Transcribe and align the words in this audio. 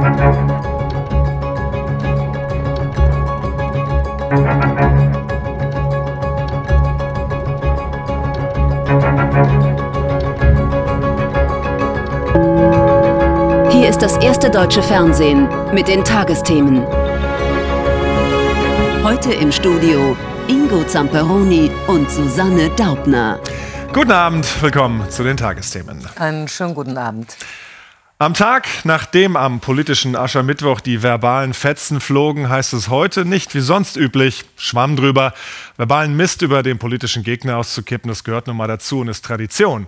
Hier 0.00 0.08
ist 13.90 14.00
das 14.00 14.16
erste 14.16 14.50
deutsche 14.50 14.82
Fernsehen 14.82 15.46
mit 15.74 15.86
den 15.86 16.02
Tagesthemen. 16.02 16.86
Heute 19.04 19.34
im 19.34 19.52
Studio 19.52 20.16
Ingo 20.48 20.82
Zamperoni 20.84 21.70
und 21.88 22.10
Susanne 22.10 22.70
Daubner. 22.70 23.38
Guten 23.92 24.12
Abend, 24.12 24.62
willkommen 24.62 25.10
zu 25.10 25.24
den 25.24 25.36
Tagesthemen. 25.36 26.08
Einen 26.16 26.48
schönen 26.48 26.74
guten 26.74 26.96
Abend. 26.96 27.36
Am 28.22 28.34
Tag, 28.34 28.68
nachdem 28.84 29.34
am 29.34 29.60
politischen 29.60 30.14
Aschermittwoch 30.14 30.80
die 30.80 31.02
verbalen 31.02 31.54
Fetzen 31.54 32.02
flogen, 32.02 32.50
heißt 32.50 32.74
es 32.74 32.90
heute 32.90 33.24
nicht 33.24 33.54
wie 33.54 33.60
sonst 33.60 33.96
üblich, 33.96 34.44
Schwamm 34.58 34.94
drüber. 34.94 35.32
Verbalen 35.78 36.14
Mist 36.14 36.42
über 36.42 36.62
den 36.62 36.78
politischen 36.78 37.22
Gegner 37.22 37.56
auszukippen, 37.56 38.10
das 38.10 38.22
gehört 38.22 38.46
nun 38.46 38.58
mal 38.58 38.66
dazu 38.66 39.00
und 39.00 39.08
ist 39.08 39.24
Tradition. 39.24 39.86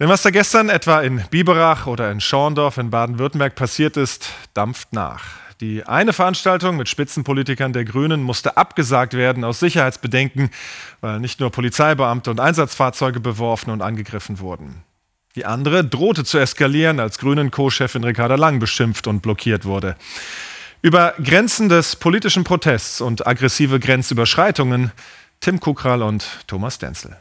Denn 0.00 0.08
was 0.08 0.22
da 0.22 0.30
gestern 0.30 0.70
etwa 0.70 1.02
in 1.02 1.22
Biberach 1.30 1.86
oder 1.86 2.10
in 2.10 2.20
Schorndorf 2.20 2.78
in 2.78 2.90
Baden-Württemberg 2.90 3.54
passiert 3.54 3.96
ist, 3.96 4.32
dampft 4.52 4.92
nach. 4.92 5.22
Die 5.60 5.84
eine 5.84 6.12
Veranstaltung 6.12 6.76
mit 6.76 6.88
Spitzenpolitikern 6.88 7.72
der 7.72 7.84
Grünen 7.84 8.24
musste 8.24 8.56
abgesagt 8.56 9.14
werden 9.14 9.44
aus 9.44 9.60
Sicherheitsbedenken, 9.60 10.50
weil 11.00 11.20
nicht 11.20 11.38
nur 11.38 11.52
Polizeibeamte 11.52 12.32
und 12.32 12.40
Einsatzfahrzeuge 12.40 13.20
beworfen 13.20 13.70
und 13.70 13.82
angegriffen 13.82 14.40
wurden. 14.40 14.82
Die 15.36 15.46
andere 15.46 15.84
drohte 15.84 16.24
zu 16.24 16.38
eskalieren, 16.38 16.98
als 16.98 17.18
Grünen 17.18 17.52
Co-Chefin 17.52 18.02
Ricarda 18.02 18.34
Lang 18.34 18.58
beschimpft 18.58 19.06
und 19.06 19.20
blockiert 19.20 19.64
wurde. 19.64 19.96
Über 20.82 21.14
Grenzen 21.22 21.68
des 21.68 21.94
politischen 21.94 22.42
Protests 22.42 23.00
und 23.00 23.26
aggressive 23.26 23.78
Grenzüberschreitungen 23.78 24.92
Tim 25.40 25.60
Kukral 25.60 26.02
und 26.02 26.26
Thomas 26.46 26.78
Denzel. 26.78 27.16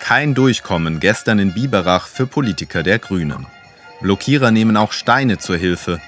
Kein 0.00 0.34
Durchkommen 0.34 0.98
gestern 0.98 1.38
in 1.38 1.54
Biberach 1.54 2.08
für 2.08 2.26
Politiker 2.26 2.82
der 2.82 2.98
Grünen. 2.98 3.46
Blockierer 4.00 4.50
nehmen 4.50 4.76
auch 4.76 4.92
Steine 4.92 5.38
zur 5.38 5.56
Hilfe. 5.56 6.00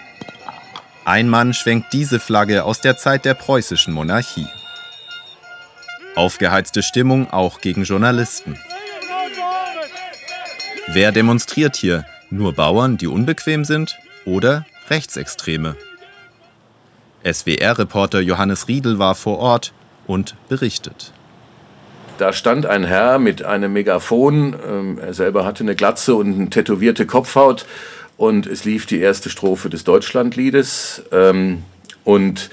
Ein 1.04 1.28
Mann 1.28 1.54
schwenkt 1.54 1.92
diese 1.92 2.18
Flagge 2.18 2.64
aus 2.64 2.80
der 2.80 2.96
Zeit 2.96 3.24
der 3.24 3.34
preußischen 3.34 3.92
Monarchie. 3.92 4.48
Aufgeheizte 6.16 6.82
Stimmung 6.82 7.30
auch 7.30 7.60
gegen 7.60 7.84
Journalisten. 7.84 8.58
Wer 10.88 11.12
demonstriert 11.12 11.76
hier? 11.76 12.04
Nur 12.30 12.54
Bauern, 12.54 12.96
die 12.96 13.06
unbequem 13.06 13.64
sind? 13.64 13.96
Oder 14.24 14.66
Rechtsextreme? 14.90 15.76
SWR-Reporter 17.24 18.20
Johannes 18.20 18.66
Riedel 18.66 18.98
war 18.98 19.14
vor 19.14 19.38
Ort 19.38 19.72
und 20.06 20.34
berichtet. 20.48 21.12
Da 22.18 22.32
stand 22.32 22.66
ein 22.66 22.84
Herr 22.84 23.18
mit 23.20 23.44
einem 23.44 23.72
Megafon. 23.72 24.56
Ähm, 24.68 24.98
er 24.98 25.14
selber 25.14 25.44
hatte 25.44 25.62
eine 25.62 25.76
Glatze 25.76 26.16
und 26.16 26.34
eine 26.34 26.50
tätowierte 26.50 27.06
Kopfhaut. 27.06 27.64
Und 28.16 28.46
es 28.46 28.64
lief 28.64 28.86
die 28.86 29.00
erste 29.00 29.30
Strophe 29.30 29.70
des 29.70 29.84
Deutschlandliedes. 29.84 31.04
Ähm, 31.12 31.62
und 32.04 32.50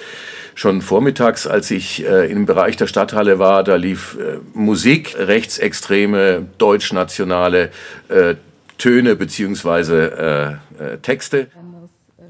schon 0.60 0.82
vormittags, 0.82 1.48
als 1.48 1.72
ich 1.72 2.06
äh, 2.06 2.30
im 2.30 2.46
Bereich 2.46 2.76
der 2.76 2.88
Stadthalle 2.88 3.40
war, 3.40 3.64
da 3.64 3.78
lief 3.78 4.18
äh, 4.20 4.40
Musik, 4.54 5.16
rechtsextreme, 5.18 6.48
deutschnationale 6.58 7.72
äh, 8.10 8.36
Töne 8.78 9.16
bzw. 9.18 10.56
Texte. 11.02 11.48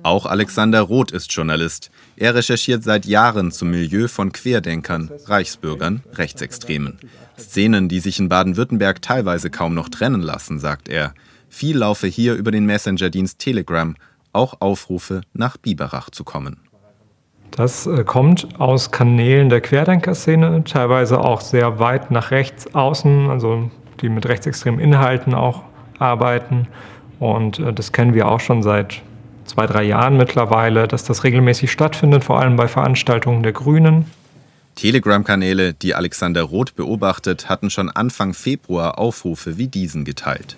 Auch 0.02 0.26
Alexander 0.26 0.82
Roth 0.82 1.12
ist 1.12 1.32
Journalist. 1.32 1.92
Er 2.16 2.34
recherchiert 2.34 2.84
seit 2.84 3.06
Jahren 3.06 3.52
zum 3.52 3.70
Milieu 3.70 4.08
von 4.08 4.32
Querdenkern, 4.32 5.12
Reichsbürgern, 5.26 6.02
Rechtsextremen. 6.14 6.98
Szenen, 7.38 7.88
die 7.88 8.00
sich 8.00 8.20
in 8.20 8.30
Baden-Württemberg 8.30 9.00
teilweise 9.04 9.52
kaum 9.52 9.76
noch 9.76 9.90
trennen 9.90 10.22
lassen, 10.22 10.58
sagt 10.58 10.90
er. 10.90 11.14
Viel 11.50 11.78
laufe 11.78 12.08
hier 12.08 12.34
über 12.34 12.50
den 12.50 12.66
Messenger-Dienst 12.66 13.38
Telegram, 13.38 13.96
auch 14.34 14.60
Aufrufe, 14.60 15.22
nach 15.34 15.58
Biberach 15.58 16.10
zu 16.10 16.24
kommen. 16.24 16.69
Das 17.52 17.88
äh, 17.88 18.04
kommt 18.04 18.48
aus 18.60 18.92
Kanälen 18.92 19.50
der 19.50 19.62
Querdenker-Szene, 19.62 20.64
teilweise 20.64 21.20
auch 21.20 21.42
sehr 21.42 21.80
weit 21.80 22.12
nach 22.12 22.32
rechts 22.32 22.74
außen, 22.74 23.30
also 23.30 23.70
die 24.02 24.10
mit 24.10 24.28
rechtsextremen 24.28 24.80
Inhalten 24.80 25.34
auch 25.34 25.64
arbeiten. 25.98 26.68
Und 27.20 27.60
äh, 27.60 27.74
das 27.74 27.92
kennen 27.92 28.14
wir 28.14 28.30
auch 28.30 28.40
schon 28.40 28.64
seit 28.64 29.02
zwei, 29.46 29.66
drei 29.66 29.84
Jahren 29.84 30.16
mittlerweile, 30.18 30.88
dass 30.88 31.04
das 31.04 31.24
regelmäßig 31.24 31.72
stattfindet, 31.72 32.24
vor 32.24 32.40
allem 32.40 32.56
bei 32.56 32.68
Veranstaltungen 32.68 33.44
der 33.44 33.52
Grünen. 33.52 34.06
Telegram-Kanäle, 34.76 35.74
die 35.74 35.96
Alexander 35.96 36.44
Roth 36.44 36.76
beobachtet, 36.76 37.50
hatten 37.50 37.70
schon 37.70 37.90
Anfang 37.90 38.34
Februar 38.34 38.98
Aufrufe 38.98 39.58
wie 39.58 39.68
diesen 39.68 40.06
geteilt. 40.06 40.56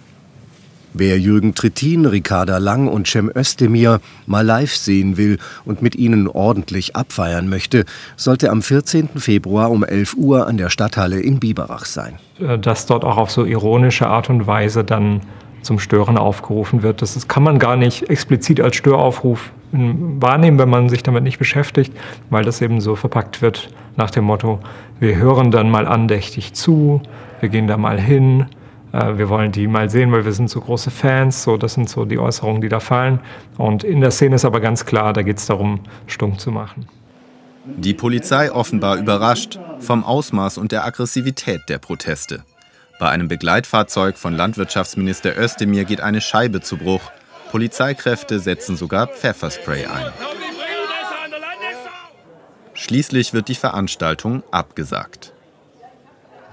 Wer 0.93 1.19
Jürgen 1.19 1.55
Trittin, 1.55 2.05
Ricarda 2.05 2.57
Lang 2.57 2.87
und 2.87 3.07
Cem 3.07 3.31
Özdemir 3.33 4.01
mal 4.25 4.45
live 4.45 4.75
sehen 4.75 5.15
will 5.15 5.37
und 5.63 5.81
mit 5.81 5.95
ihnen 5.95 6.27
ordentlich 6.27 6.95
abfeiern 6.95 7.47
möchte, 7.47 7.85
sollte 8.17 8.49
am 8.49 8.61
14. 8.61 9.07
Februar 9.15 9.71
um 9.71 9.85
11 9.85 10.15
Uhr 10.17 10.47
an 10.47 10.57
der 10.57 10.69
Stadthalle 10.69 11.21
in 11.21 11.39
Biberach 11.39 11.85
sein. 11.85 12.19
Äh, 12.39 12.59
dass 12.59 12.85
dort 12.85 13.05
auch 13.05 13.17
auf 13.17 13.31
so 13.31 13.45
ironische 13.45 14.07
Art 14.07 14.29
und 14.29 14.47
Weise 14.47 14.83
dann 14.83 15.21
zum 15.61 15.79
Stören 15.79 16.17
aufgerufen 16.17 16.83
wird. 16.83 17.01
Das 17.01 17.27
kann 17.27 17.43
man 17.43 17.59
gar 17.59 17.77
nicht 17.77 18.09
explizit 18.09 18.59
als 18.59 18.75
Störaufruf 18.75 19.51
wahrnehmen, 19.71 20.59
wenn 20.59 20.69
man 20.69 20.89
sich 20.89 21.03
damit 21.03 21.23
nicht 21.23 21.39
beschäftigt, 21.39 21.93
weil 22.29 22.43
das 22.43 22.61
eben 22.61 22.81
so 22.81 22.95
verpackt 22.95 23.41
wird 23.41 23.69
nach 23.95 24.11
dem 24.11 24.25
Motto, 24.25 24.59
wir 24.99 25.15
hören 25.15 25.51
dann 25.51 25.69
mal 25.69 25.87
andächtig 25.87 26.53
zu, 26.53 27.01
wir 27.39 27.49
gehen 27.49 27.67
da 27.67 27.77
mal 27.77 27.99
hin, 27.99 28.47
äh, 28.93 29.17
wir 29.17 29.29
wollen 29.29 29.51
die 29.51 29.67
mal 29.67 29.89
sehen, 29.89 30.11
weil 30.11 30.25
wir 30.25 30.33
sind 30.33 30.49
so 30.49 30.61
große 30.61 30.91
Fans, 30.91 31.43
so 31.43 31.57
das 31.57 31.73
sind 31.73 31.89
so 31.89 32.05
die 32.05 32.19
Äußerungen, 32.19 32.61
die 32.61 32.69
da 32.69 32.79
fallen. 32.79 33.19
Und 33.57 33.83
in 33.83 34.01
der 34.01 34.11
Szene 34.11 34.35
ist 34.35 34.45
aber 34.45 34.59
ganz 34.59 34.85
klar, 34.85 35.13
da 35.13 35.21
geht 35.21 35.37
es 35.37 35.45
darum, 35.45 35.81
stumm 36.07 36.37
zu 36.37 36.51
machen. 36.51 36.87
Die 37.65 37.93
Polizei 37.93 38.51
offenbar 38.51 38.97
überrascht 38.97 39.59
vom 39.79 40.03
Ausmaß 40.03 40.57
und 40.57 40.71
der 40.71 40.85
Aggressivität 40.85 41.61
der 41.69 41.77
Proteste. 41.77 42.43
Bei 42.99 43.09
einem 43.09 43.27
Begleitfahrzeug 43.27 44.17
von 44.17 44.35
Landwirtschaftsminister 44.35 45.37
Özdemir 45.37 45.85
geht 45.85 46.01
eine 46.01 46.21
Scheibe 46.21 46.61
zu 46.61 46.77
Bruch. 46.77 47.01
Polizeikräfte 47.51 48.39
setzen 48.39 48.77
sogar 48.77 49.07
Pfefferspray 49.07 49.85
ein. 49.85 50.11
Schließlich 52.73 53.33
wird 53.33 53.47
die 53.47 53.55
Veranstaltung 53.55 54.43
abgesagt. 54.51 55.30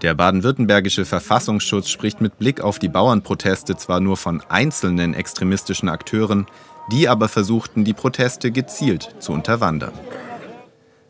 Der 0.02 0.14
baden-württembergische 0.14 1.04
Verfassungsschutz 1.04 1.88
spricht 1.88 2.20
mit 2.20 2.38
Blick 2.38 2.60
auf 2.60 2.78
die 2.78 2.88
Bauernproteste 2.88 3.76
zwar 3.76 3.98
nur 3.98 4.16
von 4.16 4.40
einzelnen 4.48 5.12
extremistischen 5.12 5.88
Akteuren, 5.88 6.46
die 6.92 7.08
aber 7.08 7.28
versuchten, 7.28 7.84
die 7.84 7.94
Proteste 7.94 8.52
gezielt 8.52 9.14
zu 9.18 9.32
unterwandern. 9.32 9.92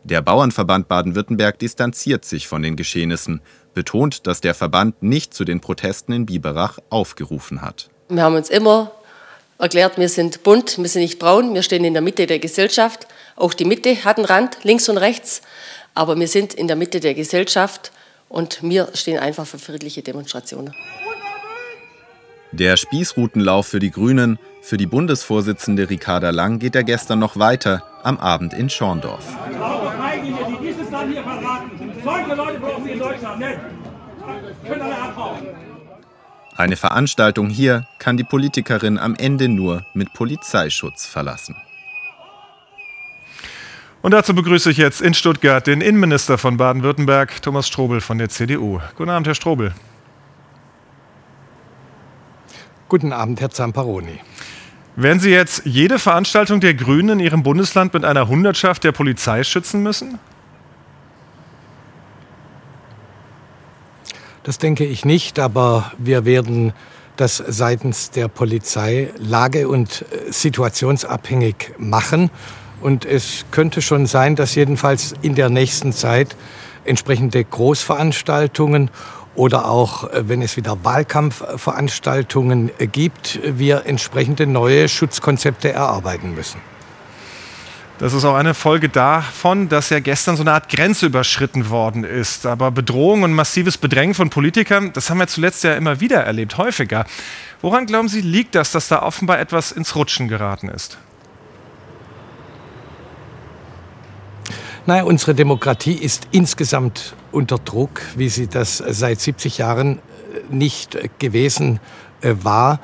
Der 0.03 0.21
Bauernverband 0.21 0.87
Baden-Württemberg 0.87 1.59
distanziert 1.59 2.25
sich 2.25 2.47
von 2.47 2.63
den 2.63 2.75
Geschehnissen, 2.75 3.41
betont, 3.75 4.25
dass 4.25 4.41
der 4.41 4.55
Verband 4.55 5.03
nicht 5.03 5.35
zu 5.35 5.45
den 5.45 5.59
Protesten 5.59 6.11
in 6.13 6.25
Biberach 6.25 6.79
aufgerufen 6.89 7.61
hat. 7.61 7.89
Wir 8.07 8.23
haben 8.23 8.35
uns 8.35 8.49
immer 8.49 8.91
erklärt, 9.59 9.99
wir 9.99 10.09
sind 10.09 10.41
bunt, 10.41 10.79
wir 10.79 10.87
sind 10.89 11.03
nicht 11.03 11.19
braun, 11.19 11.53
wir 11.53 11.61
stehen 11.61 11.83
in 11.83 11.93
der 11.93 12.01
Mitte 12.01 12.25
der 12.25 12.39
Gesellschaft. 12.39 13.07
Auch 13.35 13.53
die 13.53 13.65
Mitte 13.65 14.03
hat 14.03 14.17
einen 14.17 14.25
Rand, 14.25 14.57
links 14.63 14.89
und 14.89 14.97
rechts, 14.97 15.43
aber 15.93 16.19
wir 16.19 16.27
sind 16.27 16.55
in 16.55 16.67
der 16.67 16.75
Mitte 16.75 17.01
der 17.01 17.13
Gesellschaft 17.13 17.91
und 18.29 18.61
wir 18.61 18.89
stehen 18.93 19.19
einfach 19.19 19.45
für 19.45 19.59
friedliche 19.59 20.01
Demonstrationen. 20.01 20.73
Der 22.51 22.77
Spießrutenlauf 22.77 23.67
für 23.67 23.79
die 23.79 23.91
Grünen, 23.91 24.39
für 24.61 24.77
die 24.77 24.87
Bundesvorsitzende 24.87 25.89
Ricarda 25.89 26.29
Lang 26.29 26.59
geht 26.59 26.75
er 26.75 26.83
gestern 26.83 27.19
noch 27.19 27.37
weiter, 27.37 27.83
am 28.03 28.17
Abend 28.17 28.53
in 28.53 28.69
Schorndorf. 28.69 29.25
Eine 36.55 36.75
Veranstaltung 36.75 37.49
hier 37.49 37.87
kann 37.99 38.17
die 38.17 38.23
Politikerin 38.23 38.97
am 38.97 39.15
Ende 39.15 39.47
nur 39.47 39.85
mit 39.93 40.13
Polizeischutz 40.13 41.05
verlassen. 41.05 41.55
Und 44.01 44.11
dazu 44.11 44.33
begrüße 44.33 44.71
ich 44.71 44.77
jetzt 44.77 45.01
in 45.01 45.13
Stuttgart 45.13 45.67
den 45.67 45.81
Innenminister 45.81 46.37
von 46.37 46.55
Baden-Württemberg, 46.55 47.41
Thomas 47.41 47.67
Strobel 47.67 47.99
von 47.99 48.17
der 48.17 48.29
CDU. 48.29 48.79
Guten 48.95 49.09
Abend, 49.09 49.27
Herr 49.27 49.35
Strobel. 49.35 49.73
Guten 52.87 53.11
Abend, 53.11 53.41
Herr 53.41 53.49
Zamparoni. 53.49 54.21
Werden 54.95 55.19
Sie 55.19 55.31
jetzt 55.31 55.63
jede 55.65 55.99
Veranstaltung 55.99 56.61
der 56.61 56.73
Grünen 56.73 57.19
in 57.19 57.19
Ihrem 57.19 57.43
Bundesland 57.43 57.93
mit 57.93 58.05
einer 58.05 58.27
Hundertschaft 58.29 58.85
der 58.85 58.93
Polizei 58.93 59.43
schützen 59.43 59.83
müssen? 59.83 60.17
Das 64.43 64.57
denke 64.57 64.85
ich 64.85 65.03
nicht, 65.03 65.39
aber 65.39 65.91
wir 65.97 66.23
werden 66.23 66.73
das 67.17 67.43
seitens 67.45 68.11
der 68.11 68.29
Polizei 68.29 69.11
lage- 69.17 69.67
und 69.67 70.03
äh, 70.03 70.31
situationsabhängig 70.31 71.73
machen. 71.77 72.31
Und 72.81 73.05
es 73.05 73.45
könnte 73.51 73.81
schon 73.81 74.05
sein, 74.05 74.35
dass 74.35 74.55
jedenfalls 74.55 75.13
in 75.21 75.35
der 75.35 75.49
nächsten 75.49 75.93
Zeit 75.93 76.35
entsprechende 76.85 77.43
Großveranstaltungen 77.43 78.89
oder 79.35 79.69
auch, 79.69 80.11
äh, 80.11 80.27
wenn 80.27 80.41
es 80.41 80.57
wieder 80.57 80.83
Wahlkampfveranstaltungen 80.83 82.71
äh, 82.77 82.87
gibt, 82.87 83.39
wir 83.43 83.85
entsprechende 83.85 84.47
neue 84.47 84.89
Schutzkonzepte 84.89 85.71
erarbeiten 85.71 86.35
müssen. 86.35 86.59
Das 87.99 88.13
ist 88.13 88.23
auch 88.23 88.35
eine 88.35 88.53
Folge 88.53 88.87
davon, 88.87 89.67
dass 89.67 89.89
ja 89.89 89.99
gestern 89.99 90.37
so 90.37 90.43
eine 90.43 90.53
Art 90.53 90.69
Grenze 90.69 91.05
überschritten 91.05 91.69
worden 91.69 92.05
ist. 92.05 92.45
Aber 92.45 92.71
Bedrohung 92.71 93.23
und 93.23 93.33
massives 93.33 93.77
Bedrängen 93.77 94.15
von 94.15 94.29
Politikern, 94.29 94.93
das 94.93 95.09
haben 95.09 95.17
wir 95.17 95.27
zuletzt 95.27 95.65
ja 95.65 95.73
immer 95.73 95.99
wieder 95.99 96.23
erlebt, 96.23 96.57
häufiger. 96.57 97.05
Woran 97.61 97.87
glauben 97.87 98.07
Sie, 98.07 98.21
liegt 98.21 98.55
das, 98.55 98.71
dass 98.71 98.87
da 98.87 99.01
offenbar 99.01 99.39
etwas 99.39 99.73
ins 99.73 99.97
Rutschen 99.97 100.29
geraten 100.29 100.69
ist? 100.69 100.97
Naja, 104.89 105.03
unsere 105.03 105.35
Demokratie 105.35 105.93
ist 105.93 106.29
insgesamt 106.31 107.13
unter 107.31 107.59
Druck, 107.59 108.01
wie 108.15 108.27
sie 108.27 108.47
das 108.47 108.77
seit 108.77 109.21
70 109.21 109.59
Jahren 109.59 109.99
äh, 109.99 109.99
nicht 110.49 110.97
gewesen 111.19 111.79
äh, 112.21 112.33
war. 112.41 112.79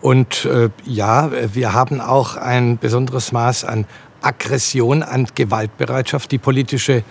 Und 0.00 0.46
äh, 0.46 0.70
ja, 0.86 1.30
wir 1.52 1.74
haben 1.74 2.00
auch 2.00 2.36
ein 2.38 2.78
besonderes 2.78 3.32
Maß 3.32 3.64
an 3.66 3.84
Aggression, 4.22 5.02
an 5.02 5.26
Gewaltbereitschaft. 5.34 6.32
Die, 6.32 6.38
politische, 6.38 7.04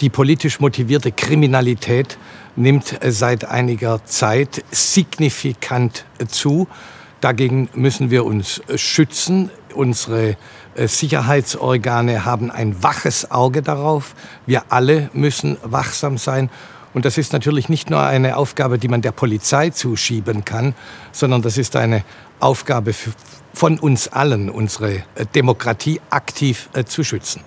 die 0.00 0.10
politisch 0.10 0.58
motivierte 0.58 1.12
Kriminalität 1.12 2.18
nimmt 2.56 2.98
seit 3.06 3.44
einiger 3.44 4.04
Zeit 4.04 4.64
signifikant 4.72 6.04
zu. 6.26 6.66
Dagegen 7.20 7.68
müssen 7.74 8.10
wir 8.10 8.24
uns 8.24 8.60
schützen. 8.74 9.50
Unsere 9.72 10.30
äh, 10.30 10.36
Sicherheitsorgane 10.76 12.24
haben 12.24 12.50
ein 12.50 12.82
waches 12.82 13.30
Auge 13.30 13.62
darauf. 13.62 14.14
Wir 14.46 14.64
alle 14.70 15.10
müssen 15.12 15.58
wachsam 15.62 16.18
sein. 16.18 16.50
Und 16.94 17.04
das 17.04 17.18
ist 17.18 17.32
natürlich 17.32 17.68
nicht 17.68 17.90
nur 17.90 18.02
eine 18.02 18.36
Aufgabe, 18.36 18.78
die 18.78 18.88
man 18.88 19.02
der 19.02 19.12
Polizei 19.12 19.70
zuschieben 19.70 20.44
kann, 20.44 20.74
sondern 21.10 21.42
das 21.42 21.56
ist 21.56 21.76
eine 21.76 22.04
Aufgabe 22.40 22.94
von 23.54 23.78
uns 23.78 24.08
allen, 24.08 24.50
unsere 24.50 24.96
äh, 25.14 25.26
Demokratie 25.34 26.00
aktiv 26.10 26.68
äh, 26.74 26.84
zu 26.84 27.04
schützen. 27.04 27.42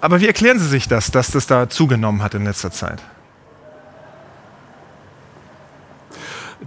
Aber 0.00 0.20
wie 0.20 0.26
erklären 0.26 0.58
Sie 0.58 0.68
sich 0.68 0.88
das, 0.88 1.10
dass 1.10 1.30
das 1.30 1.46
da 1.46 1.68
zugenommen 1.68 2.22
hat 2.22 2.34
in 2.34 2.44
letzter 2.44 2.70
Zeit? 2.70 3.00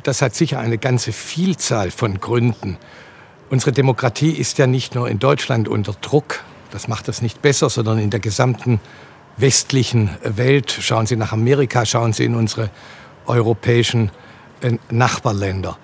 Das 0.04 0.22
hat 0.22 0.36
sicher 0.36 0.60
eine 0.60 0.78
ganze 0.78 1.12
Vielzahl 1.12 1.92
von 1.92 2.20
Gründen. 2.20 2.78
Unsere 3.50 3.72
Demokratie 3.72 4.32
ist 4.32 4.60
ja 4.60 4.68
nicht 4.68 4.94
nur 4.94 5.10
in 5.10 5.18
Deutschland 5.18 5.68
unter 5.68 5.94
Druck, 5.94 6.44
das 6.70 6.88
macht 6.88 7.08
das 7.08 7.24
nicht 7.24 7.42
besser, 7.42 7.70
sondern 7.70 7.98
in 7.98 8.12
der 8.12 8.20
gesamten 8.20 8.80
westlichen 9.38 10.12
Welt. 10.24 10.72
Schauen 10.80 11.08
Sie 11.08 11.16
nach 11.16 11.32
Amerika, 11.32 11.84
schauen 11.86 12.14
Sie 12.14 12.26
in 12.26 12.36
unsere 12.36 12.70
europäischen 13.26 14.12
äh, 14.62 14.78
Nachbarländer. 14.92 15.78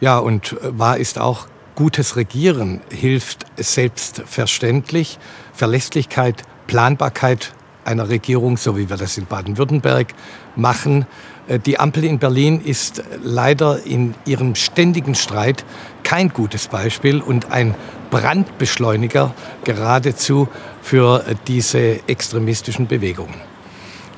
Ja, 0.00 0.18
und 0.18 0.52
äh, 0.52 0.78
wahr 0.78 0.96
ist 0.96 1.18
auch, 1.18 1.48
gutes 1.74 2.16
Regieren 2.16 2.80
hilft 2.90 3.44
selbstverständlich. 3.56 5.18
Verlässlichkeit, 5.52 6.44
Planbarkeit 6.66 7.52
einer 7.86 8.08
Regierung, 8.08 8.56
so 8.56 8.76
wie 8.76 8.88
wir 8.88 8.96
das 8.96 9.16
in 9.16 9.26
Baden-Württemberg 9.26 10.08
machen. 10.56 11.06
Äh, 11.48 11.58
die 11.58 11.78
Ampel 11.78 12.04
in 12.04 12.18
Berlin 12.18 12.60
ist 12.60 13.02
leider 13.22 13.84
in 13.84 14.14
ihrem 14.24 14.54
ständigen 14.54 15.14
Streit 15.14 15.64
kein 16.02 16.28
gutes 16.30 16.68
Beispiel 16.68 17.20
und 17.20 17.52
ein 17.52 17.74
Brandbeschleuniger 18.10 19.34
geradezu 19.64 20.48
für 20.82 21.24
diese 21.46 22.08
extremistischen 22.08 22.86
Bewegungen. 22.86 23.34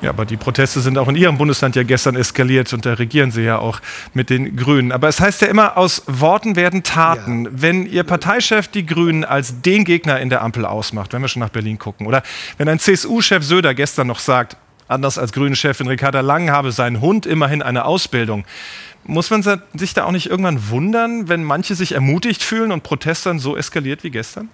Ja, 0.01 0.11
aber 0.11 0.25
die 0.25 0.37
Proteste 0.37 0.79
sind 0.79 0.97
auch 0.97 1.09
in 1.09 1.15
Ihrem 1.15 1.37
Bundesland 1.37 1.75
ja 1.75 1.83
gestern 1.83 2.15
eskaliert 2.15 2.71
und 2.71 2.85
da 2.85 2.93
regieren 2.93 3.31
Sie 3.31 3.41
ja 3.41 3.59
auch 3.59 3.81
mit 4.13 4.29
den 4.29 4.55
Grünen. 4.55 4.93
Aber 4.93 5.09
es 5.09 5.19
heißt 5.19 5.41
ja 5.41 5.49
immer, 5.49 5.75
aus 5.77 6.03
Worten 6.07 6.55
werden 6.55 6.83
Taten. 6.83 7.45
Ja. 7.45 7.51
Wenn 7.53 7.85
Ihr 7.85 8.03
Parteichef 8.03 8.69
die 8.69 8.85
Grünen 8.85 9.25
als 9.25 9.61
den 9.61 9.83
Gegner 9.83 10.21
in 10.21 10.29
der 10.29 10.41
Ampel 10.41 10.65
ausmacht, 10.65 11.11
wenn 11.11 11.21
wir 11.21 11.27
schon 11.27 11.41
nach 11.41 11.49
Berlin 11.49 11.77
gucken, 11.77 12.07
oder 12.07 12.23
wenn 12.57 12.69
ein 12.69 12.79
CSU-Chef 12.79 13.43
Söder 13.43 13.73
gestern 13.73 14.07
noch 14.07 14.19
sagt, 14.19 14.55
anders 14.87 15.17
als 15.17 15.33
Grünen-Chefin 15.33 15.87
Ricarda 15.87 16.21
Lang 16.21 16.49
habe 16.49 16.71
sein 16.71 17.01
Hund 17.01 17.25
immerhin 17.25 17.61
eine 17.61 17.83
Ausbildung. 17.83 18.45
Muss 19.03 19.29
man 19.29 19.43
sich 19.73 19.93
da 19.93 20.05
auch 20.05 20.11
nicht 20.11 20.29
irgendwann 20.29 20.69
wundern, 20.69 21.27
wenn 21.27 21.43
manche 21.43 21.75
sich 21.75 21.91
ermutigt 21.91 22.41
fühlen 22.41 22.71
und 22.71 22.83
Protest 22.83 23.25
dann 23.25 23.39
so 23.39 23.57
eskaliert 23.57 24.03
wie 24.03 24.11
gestern? 24.11 24.49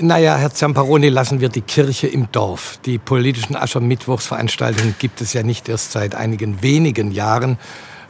Naja, 0.00 0.36
Herr 0.36 0.54
Zamparoni, 0.54 1.08
lassen 1.08 1.40
wir 1.40 1.48
die 1.48 1.60
Kirche 1.60 2.06
im 2.06 2.30
Dorf. 2.30 2.78
Die 2.84 2.98
politischen 2.98 3.56
Aschermittwochsveranstaltungen 3.56 4.94
gibt 5.00 5.20
es 5.20 5.32
ja 5.32 5.42
nicht 5.42 5.68
erst 5.68 5.90
seit 5.90 6.14
einigen 6.14 6.62
wenigen 6.62 7.10
Jahren, 7.10 7.58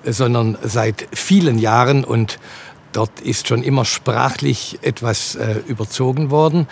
sondern 0.04 0.58
seit 0.62 1.08
vielen 1.12 1.58
Jahren 1.58 2.04
und 2.04 2.38
dort 2.92 3.20
ist 3.20 3.48
schon 3.48 3.62
immer 3.62 3.86
sprachlich 3.86 4.78
etwas 4.82 5.36
äh, 5.36 5.62
überzogen 5.66 6.30
worden. 6.30 6.68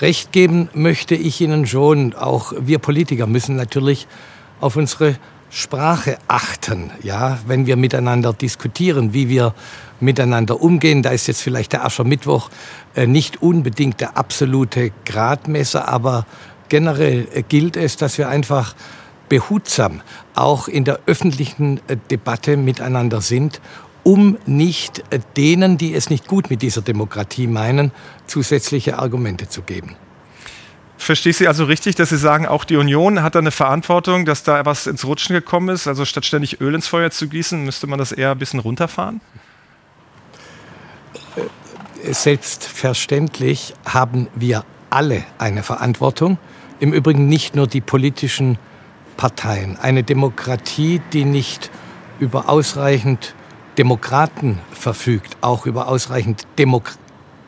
Recht 0.00 0.32
geben 0.32 0.68
möchte 0.74 1.14
ich 1.14 1.40
Ihnen 1.40 1.68
schon, 1.68 2.14
auch 2.14 2.52
wir 2.58 2.80
Politiker 2.80 3.28
müssen 3.28 3.54
natürlich 3.54 4.08
auf 4.60 4.74
unsere 4.74 5.16
Sprache 5.50 6.18
achten, 6.28 6.90
ja, 7.02 7.38
wenn 7.46 7.66
wir 7.66 7.76
miteinander 7.76 8.32
diskutieren, 8.32 9.12
wie 9.14 9.28
wir 9.28 9.54
miteinander 10.00 10.60
umgehen. 10.60 11.02
Da 11.02 11.10
ist 11.10 11.26
jetzt 11.28 11.42
vielleicht 11.42 11.72
der 11.72 11.84
Aschermittwoch 11.84 12.50
äh, 12.94 13.06
nicht 13.06 13.42
unbedingt 13.42 14.00
der 14.00 14.16
absolute 14.16 14.92
Gradmesser, 15.04 15.88
aber 15.88 16.26
generell 16.68 17.28
äh, 17.32 17.42
gilt 17.42 17.76
es, 17.76 17.96
dass 17.96 18.18
wir 18.18 18.28
einfach 18.28 18.74
behutsam 19.28 20.02
auch 20.34 20.68
in 20.68 20.84
der 20.84 21.00
öffentlichen 21.06 21.80
äh, 21.88 21.96
Debatte 22.10 22.56
miteinander 22.56 23.20
sind, 23.20 23.60
um 24.02 24.38
nicht 24.46 25.02
denen, 25.36 25.78
die 25.78 25.94
es 25.94 26.10
nicht 26.10 26.28
gut 26.28 26.48
mit 26.48 26.62
dieser 26.62 26.80
Demokratie 26.80 27.48
meinen, 27.48 27.90
zusätzliche 28.26 28.98
Argumente 28.98 29.48
zu 29.48 29.62
geben. 29.62 29.96
Verstehe 30.98 31.30
ich 31.30 31.36
Sie 31.36 31.46
also 31.46 31.64
richtig, 31.64 31.94
dass 31.94 32.08
Sie 32.08 32.16
sagen, 32.16 32.46
auch 32.46 32.64
die 32.64 32.76
Union 32.76 33.22
hat 33.22 33.34
da 33.34 33.38
eine 33.38 33.50
Verantwortung, 33.50 34.24
dass 34.24 34.42
da 34.42 34.64
was 34.64 34.86
ins 34.86 35.04
Rutschen 35.04 35.34
gekommen 35.34 35.68
ist? 35.68 35.86
Also 35.86 36.04
statt 36.04 36.24
ständig 36.24 36.60
Öl 36.60 36.74
ins 36.74 36.86
Feuer 36.86 37.10
zu 37.10 37.28
gießen, 37.28 37.64
müsste 37.64 37.86
man 37.86 37.98
das 37.98 38.12
eher 38.12 38.32
ein 38.32 38.38
bisschen 38.38 38.60
runterfahren? 38.60 39.20
Selbstverständlich 42.02 43.74
haben 43.84 44.28
wir 44.34 44.64
alle 44.90 45.24
eine 45.38 45.62
Verantwortung. 45.62 46.38
Im 46.80 46.92
Übrigen 46.92 47.28
nicht 47.28 47.56
nur 47.56 47.66
die 47.66 47.80
politischen 47.80 48.58
Parteien. 49.16 49.76
Eine 49.76 50.02
Demokratie, 50.02 51.00
die 51.12 51.24
nicht 51.24 51.70
über 52.18 52.48
ausreichend 52.48 53.34
Demokraten 53.76 54.58
verfügt, 54.72 55.36
auch 55.40 55.66
über 55.66 55.88
ausreichend 55.88 56.46
Demok 56.58 56.92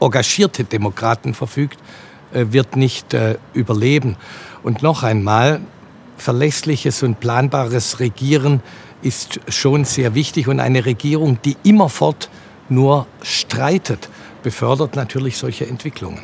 engagierte 0.00 0.64
Demokraten 0.64 1.34
verfügt, 1.34 1.78
äh, 1.78 2.07
wird 2.32 2.76
nicht 2.76 3.14
äh, 3.14 3.36
überleben. 3.54 4.16
Und 4.62 4.82
noch 4.82 5.02
einmal, 5.02 5.60
verlässliches 6.16 7.02
und 7.02 7.20
planbares 7.20 8.00
Regieren 8.00 8.62
ist 9.02 9.40
schon 9.48 9.84
sehr 9.84 10.14
wichtig 10.14 10.48
und 10.48 10.60
eine 10.60 10.84
Regierung, 10.84 11.38
die 11.44 11.56
immerfort 11.62 12.28
nur 12.68 13.06
streitet, 13.22 14.10
befördert 14.42 14.96
natürlich 14.96 15.38
solche 15.38 15.66
Entwicklungen. 15.66 16.22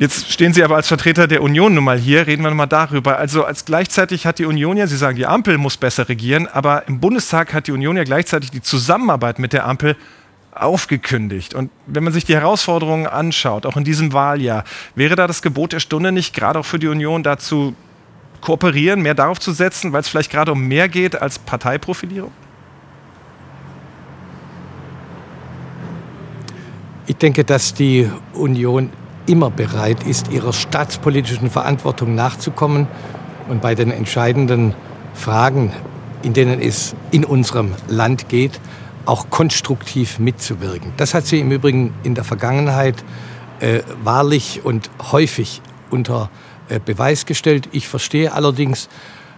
Jetzt 0.00 0.32
stehen 0.32 0.54
Sie 0.54 0.64
aber 0.64 0.76
als 0.76 0.88
Vertreter 0.88 1.26
der 1.26 1.42
Union 1.42 1.74
nun 1.74 1.84
mal 1.84 1.98
hier, 1.98 2.26
reden 2.26 2.42
wir 2.42 2.48
noch 2.48 2.56
mal 2.56 2.64
darüber. 2.64 3.18
Also 3.18 3.44
als 3.44 3.66
gleichzeitig 3.66 4.26
hat 4.26 4.38
die 4.38 4.46
Union 4.46 4.78
ja, 4.78 4.86
Sie 4.86 4.96
sagen, 4.96 5.16
die 5.16 5.26
Ampel 5.26 5.58
muss 5.58 5.76
besser 5.76 6.08
regieren, 6.08 6.46
aber 6.46 6.88
im 6.88 7.00
Bundestag 7.00 7.52
hat 7.52 7.66
die 7.66 7.72
Union 7.72 7.98
ja 7.98 8.04
gleichzeitig 8.04 8.50
die 8.50 8.62
Zusammenarbeit 8.62 9.38
mit 9.38 9.52
der 9.52 9.66
Ampel 9.66 9.96
aufgekündigt. 10.52 11.54
Und 11.54 11.70
wenn 11.86 12.04
man 12.04 12.12
sich 12.12 12.24
die 12.24 12.34
Herausforderungen 12.34 13.06
anschaut, 13.06 13.66
auch 13.66 13.76
in 13.76 13.84
diesem 13.84 14.12
Wahljahr, 14.12 14.64
wäre 14.94 15.16
da 15.16 15.26
das 15.26 15.42
Gebot 15.42 15.72
der 15.72 15.80
Stunde 15.80 16.12
nicht 16.12 16.34
gerade 16.34 16.58
auch 16.58 16.66
für 16.66 16.78
die 16.78 16.88
Union 16.88 17.22
dazu 17.22 17.74
kooperieren, 18.40 19.02
mehr 19.02 19.14
darauf 19.14 19.38
zu 19.38 19.52
setzen, 19.52 19.92
weil 19.92 20.00
es 20.00 20.08
vielleicht 20.08 20.30
gerade 20.30 20.52
um 20.52 20.66
mehr 20.66 20.88
geht 20.88 21.20
als 21.20 21.38
Parteiprofilierung? 21.38 22.32
Ich 27.06 27.16
denke, 27.16 27.44
dass 27.44 27.74
die 27.74 28.08
Union 28.32 28.90
immer 29.26 29.50
bereit 29.50 30.04
ist, 30.04 30.30
ihrer 30.30 30.52
staatspolitischen 30.52 31.50
Verantwortung 31.50 32.14
nachzukommen 32.14 32.86
und 33.48 33.60
bei 33.60 33.74
den 33.74 33.90
entscheidenden 33.90 34.74
Fragen, 35.14 35.72
in 36.22 36.32
denen 36.32 36.60
es 36.60 36.94
in 37.10 37.24
unserem 37.24 37.74
Land 37.88 38.28
geht, 38.28 38.60
auch 39.06 39.30
konstruktiv 39.30 40.18
mitzuwirken. 40.18 40.92
Das 40.96 41.14
hat 41.14 41.26
sie 41.26 41.40
im 41.40 41.50
Übrigen 41.50 41.94
in 42.02 42.14
der 42.14 42.24
Vergangenheit 42.24 43.02
äh, 43.60 43.80
wahrlich 44.02 44.60
und 44.64 44.90
häufig 45.12 45.62
unter 45.90 46.30
äh, 46.68 46.78
Beweis 46.78 47.26
gestellt. 47.26 47.68
Ich 47.72 47.88
verstehe 47.88 48.32
allerdings 48.32 48.88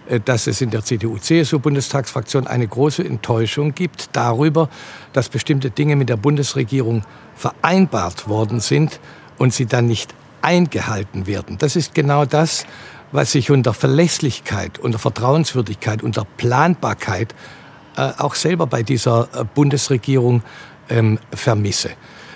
äh, 0.07 0.19
dass 0.19 0.47
es 0.47 0.61
in 0.61 0.69
der 0.69 0.83
CDU-CSU-Bundestagsfraktion 0.83 2.47
eine 2.47 2.67
große 2.67 3.03
Enttäuschung 3.03 3.73
gibt 3.73 4.09
darüber, 4.13 4.69
dass 5.13 5.29
bestimmte 5.29 5.69
Dinge 5.69 5.95
mit 5.95 6.09
der 6.09 6.17
Bundesregierung 6.17 7.03
vereinbart 7.35 8.27
worden 8.27 8.59
sind 8.59 8.99
und 9.37 9.53
sie 9.53 9.65
dann 9.65 9.87
nicht 9.87 10.13
eingehalten 10.41 11.25
werden. 11.25 11.57
Das 11.57 11.75
ist 11.75 11.95
genau 11.95 12.25
das, 12.25 12.65
was 13.11 13.33
ich 13.35 13.51
unter 13.51 13.73
Verlässlichkeit, 13.73 14.79
unter 14.79 14.99
Vertrauenswürdigkeit, 14.99 16.03
unter 16.03 16.25
Planbarkeit 16.37 17.33
auch 17.95 18.35
selber 18.35 18.67
bei 18.67 18.83
dieser 18.83 19.29
äh, 19.33 19.43
Bundesregierung 19.43 20.43
ähm, 20.89 21.19
vermisse. 21.33 21.91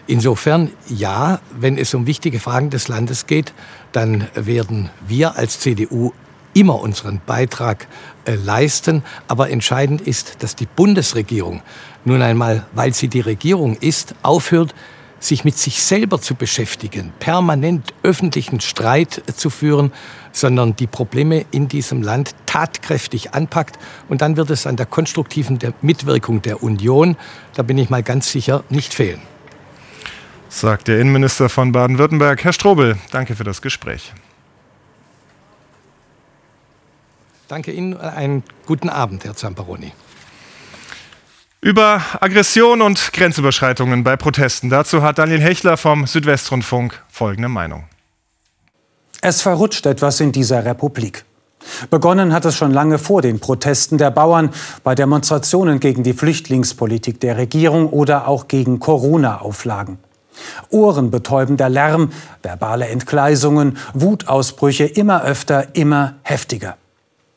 Insofern 0.07 0.71
ja, 0.87 1.39
wenn 1.51 1.77
es 1.77 1.93
um 1.93 2.07
wichtige 2.07 2.39
Fragen 2.39 2.69
des 2.69 2.87
Landes 2.87 3.27
geht, 3.27 3.53
dann 3.91 4.27
werden 4.35 4.89
wir 5.05 5.35
als 5.35 5.59
CDU 5.59 6.13
immer 6.53 6.79
unseren 6.79 7.21
Beitrag 7.25 7.87
äh, 8.25 8.35
leisten. 8.35 9.03
Aber 9.27 9.49
entscheidend 9.49 10.01
ist, 10.01 10.41
dass 10.43 10.55
die 10.55 10.65
Bundesregierung 10.65 11.61
nun 12.05 12.21
einmal, 12.21 12.65
weil 12.73 12.93
sie 12.93 13.09
die 13.09 13.19
Regierung 13.19 13.75
ist, 13.75 14.15
aufhört, 14.23 14.73
sich 15.19 15.43
mit 15.43 15.57
sich 15.57 15.81
selber 15.81 16.21
zu 16.21 16.35
beschäftigen, 16.35 17.11
permanent 17.19 17.93
öffentlichen 18.03 18.61
Streit 18.61 19.23
zu 19.35 19.49
führen, 19.49 19.91
sondern 20.37 20.75
die 20.75 20.87
Probleme 20.87 21.45
in 21.51 21.67
diesem 21.67 22.01
Land 22.01 22.35
tatkräftig 22.45 23.33
anpackt. 23.33 23.77
Und 24.07 24.21
dann 24.21 24.37
wird 24.37 24.49
es 24.49 24.67
an 24.67 24.75
der 24.75 24.85
konstruktiven 24.85 25.59
Mitwirkung 25.81 26.41
der 26.41 26.63
Union, 26.63 27.17
da 27.55 27.63
bin 27.63 27.77
ich 27.77 27.89
mal 27.89 28.03
ganz 28.03 28.31
sicher, 28.31 28.63
nicht 28.69 28.93
fehlen. 28.93 29.21
Sagt 30.49 30.87
der 30.87 30.99
Innenminister 30.99 31.49
von 31.49 31.71
Baden-Württemberg, 31.71 32.43
Herr 32.43 32.53
Strobel. 32.53 32.97
Danke 33.11 33.35
für 33.35 33.43
das 33.43 33.61
Gespräch. 33.61 34.13
Danke 37.47 37.71
Ihnen. 37.71 37.97
Einen 37.97 38.43
guten 38.65 38.89
Abend, 38.89 39.23
Herr 39.23 39.35
Zamperoni. 39.35 39.91
Über 41.61 42.01
Aggression 42.21 42.81
und 42.81 43.11
Grenzüberschreitungen 43.13 44.03
bei 44.03 44.15
Protesten. 44.15 44.69
Dazu 44.69 45.01
hat 45.01 45.17
Daniel 45.17 45.41
Hechler 45.41 45.75
vom 45.75 46.05
Südwestrundfunk 46.05 47.03
folgende 47.09 47.49
Meinung. 47.49 47.85
Es 49.29 49.41
verrutscht 49.41 49.85
etwas 49.85 50.21
in 50.21 50.31
dieser 50.31 50.63
Republik. 50.63 51.25
Begonnen 51.89 52.31
hat 52.31 52.45
es 52.45 52.55
schon 52.55 52.71
lange 52.71 52.97
vor 52.97 53.21
den 53.21 53.41
Protesten 53.41 53.97
der 53.97 54.09
Bauern, 54.09 54.51
bei 54.85 54.95
Demonstrationen 54.95 55.81
gegen 55.81 56.01
die 56.01 56.13
Flüchtlingspolitik 56.13 57.19
der 57.19 57.35
Regierung 57.35 57.89
oder 57.89 58.29
auch 58.29 58.47
gegen 58.47 58.79
Corona-Auflagen. 58.79 59.99
Ohrenbetäubender 60.69 61.67
Lärm, 61.67 62.11
verbale 62.41 62.87
Entgleisungen, 62.87 63.77
Wutausbrüche 63.93 64.85
immer 64.85 65.25
öfter, 65.25 65.75
immer 65.75 66.13
heftiger. 66.23 66.77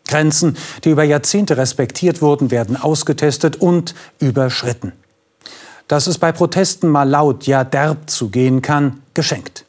Grenzen, 0.06 0.56
die 0.84 0.90
über 0.90 1.02
Jahrzehnte 1.02 1.56
respektiert 1.56 2.22
wurden, 2.22 2.52
werden 2.52 2.80
ausgetestet 2.80 3.56
und 3.56 3.96
überschritten. 4.20 4.92
Dass 5.88 6.06
es 6.06 6.18
bei 6.18 6.30
Protesten 6.30 6.86
mal 6.86 7.08
laut, 7.08 7.48
ja 7.48 7.64
derb 7.64 8.08
zugehen 8.08 8.62
kann, 8.62 9.02
geschenkt. 9.12 9.64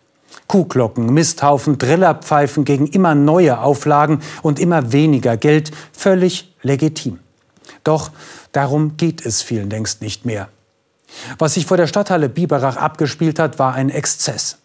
Kuhglocken, 0.51 1.13
Misthaufen, 1.13 1.77
Drillerpfeifen 1.77 2.65
gegen 2.65 2.85
immer 2.85 3.15
neue 3.15 3.61
Auflagen 3.61 4.21
und 4.41 4.59
immer 4.59 4.91
weniger 4.91 5.37
Geld, 5.37 5.71
völlig 5.93 6.53
legitim. 6.61 7.19
Doch 7.85 8.11
darum 8.51 8.97
geht 8.97 9.25
es 9.25 9.41
vielen 9.41 9.69
längst 9.69 10.01
nicht 10.01 10.25
mehr. 10.25 10.49
Was 11.37 11.53
sich 11.53 11.65
vor 11.65 11.77
der 11.77 11.87
Stadthalle 11.87 12.27
Biberach 12.27 12.75
abgespielt 12.75 13.39
hat, 13.39 13.59
war 13.59 13.75
ein 13.75 13.89
Exzess. 13.89 14.57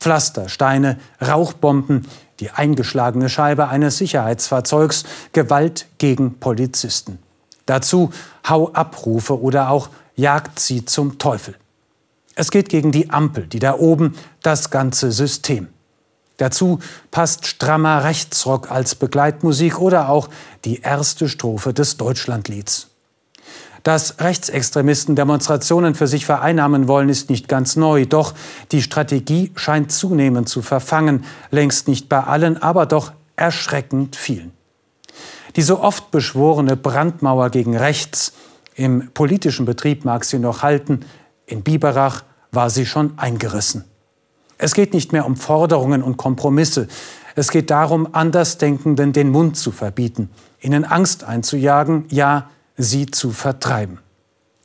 Pflaster, 0.00 0.48
Steine, 0.48 0.98
Rauchbomben, 1.20 2.06
die 2.40 2.48
eingeschlagene 2.48 3.28
Scheibe 3.28 3.68
eines 3.68 3.98
Sicherheitsfahrzeugs, 3.98 5.04
Gewalt 5.34 5.88
gegen 5.98 6.40
Polizisten. 6.40 7.18
Dazu 7.66 8.12
Hau-Abrufe 8.48 9.38
oder 9.38 9.68
auch 9.68 9.90
Jagd 10.16 10.58
sie 10.58 10.86
zum 10.86 11.18
Teufel. 11.18 11.54
Es 12.38 12.52
geht 12.52 12.68
gegen 12.68 12.92
die 12.92 13.10
Ampel, 13.10 13.48
die 13.48 13.58
da 13.58 13.74
oben, 13.74 14.14
das 14.44 14.70
ganze 14.70 15.10
System. 15.10 15.66
Dazu 16.36 16.78
passt 17.10 17.48
strammer 17.48 18.04
Rechtsrock 18.04 18.70
als 18.70 18.94
Begleitmusik 18.94 19.80
oder 19.80 20.08
auch 20.08 20.28
die 20.64 20.80
erste 20.82 21.28
Strophe 21.28 21.74
des 21.74 21.96
Deutschlandlieds. 21.96 22.90
Dass 23.82 24.20
Rechtsextremisten 24.20 25.16
Demonstrationen 25.16 25.96
für 25.96 26.06
sich 26.06 26.26
vereinnahmen 26.26 26.86
wollen, 26.86 27.08
ist 27.08 27.28
nicht 27.28 27.48
ganz 27.48 27.74
neu. 27.74 28.06
Doch 28.06 28.34
die 28.70 28.82
Strategie 28.82 29.50
scheint 29.56 29.90
zunehmend 29.90 30.48
zu 30.48 30.62
verfangen, 30.62 31.24
längst 31.50 31.88
nicht 31.88 32.08
bei 32.08 32.22
allen, 32.22 32.62
aber 32.62 32.86
doch 32.86 33.10
erschreckend 33.34 34.14
vielen. 34.14 34.52
Die 35.56 35.62
so 35.62 35.80
oft 35.80 36.12
beschworene 36.12 36.76
Brandmauer 36.76 37.50
gegen 37.50 37.76
rechts, 37.76 38.32
im 38.76 39.10
politischen 39.12 39.66
Betrieb 39.66 40.04
mag 40.04 40.24
sie 40.24 40.38
noch 40.38 40.62
halten, 40.62 41.00
in 41.46 41.62
Biberach 41.62 42.22
war 42.58 42.70
sie 42.70 42.86
schon 42.86 43.16
eingerissen. 43.20 43.84
Es 44.58 44.74
geht 44.74 44.92
nicht 44.92 45.12
mehr 45.12 45.26
um 45.26 45.36
Forderungen 45.36 46.02
und 46.02 46.16
Kompromisse. 46.16 46.88
Es 47.36 47.52
geht 47.52 47.70
darum, 47.70 48.12
Andersdenkenden 48.16 49.12
den 49.12 49.30
Mund 49.30 49.56
zu 49.56 49.70
verbieten, 49.70 50.28
ihnen 50.60 50.84
Angst 50.84 51.22
einzujagen, 51.22 52.06
ja, 52.08 52.50
sie 52.76 53.06
zu 53.06 53.30
vertreiben. 53.30 54.00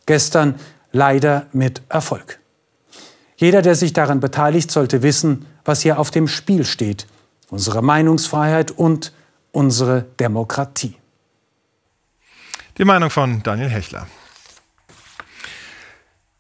Gestern 0.07 0.55
leider 0.91 1.45
mit 1.53 1.83
Erfolg. 1.87 2.39
Jeder, 3.35 3.61
der 3.61 3.75
sich 3.75 3.93
daran 3.93 4.19
beteiligt, 4.19 4.71
sollte 4.71 5.03
wissen, 5.03 5.45
was 5.63 5.81
hier 5.81 5.99
auf 5.99 6.09
dem 6.09 6.27
Spiel 6.27 6.65
steht. 6.65 7.05
Unsere 7.51 7.83
Meinungsfreiheit 7.83 8.71
und 8.71 9.13
unsere 9.51 10.01
Demokratie. 10.19 10.95
Die 12.79 12.85
Meinung 12.85 13.11
von 13.11 13.43
Daniel 13.43 13.69
Hechler. 13.69 14.07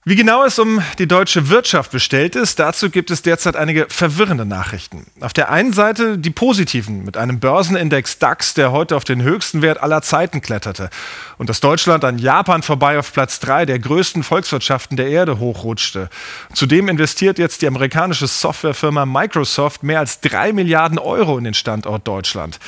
Wie 0.05 0.17
genau 0.17 0.43
es 0.43 0.59
um 0.59 0.81
die 0.99 1.07
deutsche 1.07 1.47
Wirtschaft 1.47 1.91
bestellt 1.91 2.35
ist, 2.35 2.59
dazu 2.59 2.89
gibt 2.89 3.09
es 3.09 3.21
derzeit 3.21 3.55
einige 3.55 3.85
verwirrende 3.87 4.45
Nachrichten. 4.45 5.05
Auf 5.21 5.31
der 5.31 5.49
einen 5.49 5.71
Seite 5.71 6.17
die 6.17 6.29
positiven 6.29 7.05
mit 7.05 7.15
einem 7.15 7.39
Börsenindex 7.39 8.19
DAX, 8.19 8.53
der 8.53 8.73
heute 8.73 8.97
auf 8.97 9.05
den 9.05 9.21
höchsten 9.21 9.61
Wert 9.61 9.81
aller 9.81 10.01
Zeiten 10.01 10.41
kletterte 10.41 10.89
und 11.37 11.47
dass 11.47 11.61
Deutschland 11.61 12.03
an 12.03 12.17
Japan 12.17 12.63
vorbei 12.63 12.99
auf 12.99 13.13
Platz 13.13 13.39
drei 13.39 13.65
der 13.65 13.79
größten 13.79 14.23
Volkswirtschaften 14.23 14.97
der 14.97 15.07
Erde 15.07 15.39
hochrutschte. 15.39 16.09
Zudem 16.53 16.89
investiert 16.89 17.39
jetzt 17.39 17.61
die 17.61 17.67
amerikanische 17.67 18.27
Softwarefirma 18.27 19.05
Microsoft 19.05 19.83
mehr 19.83 19.99
als 19.99 20.19
drei 20.19 20.51
Milliarden 20.51 20.99
Euro 20.99 21.37
in 21.37 21.45
den 21.45 21.53
Standort 21.53 22.05
Deutschland. 22.05 22.59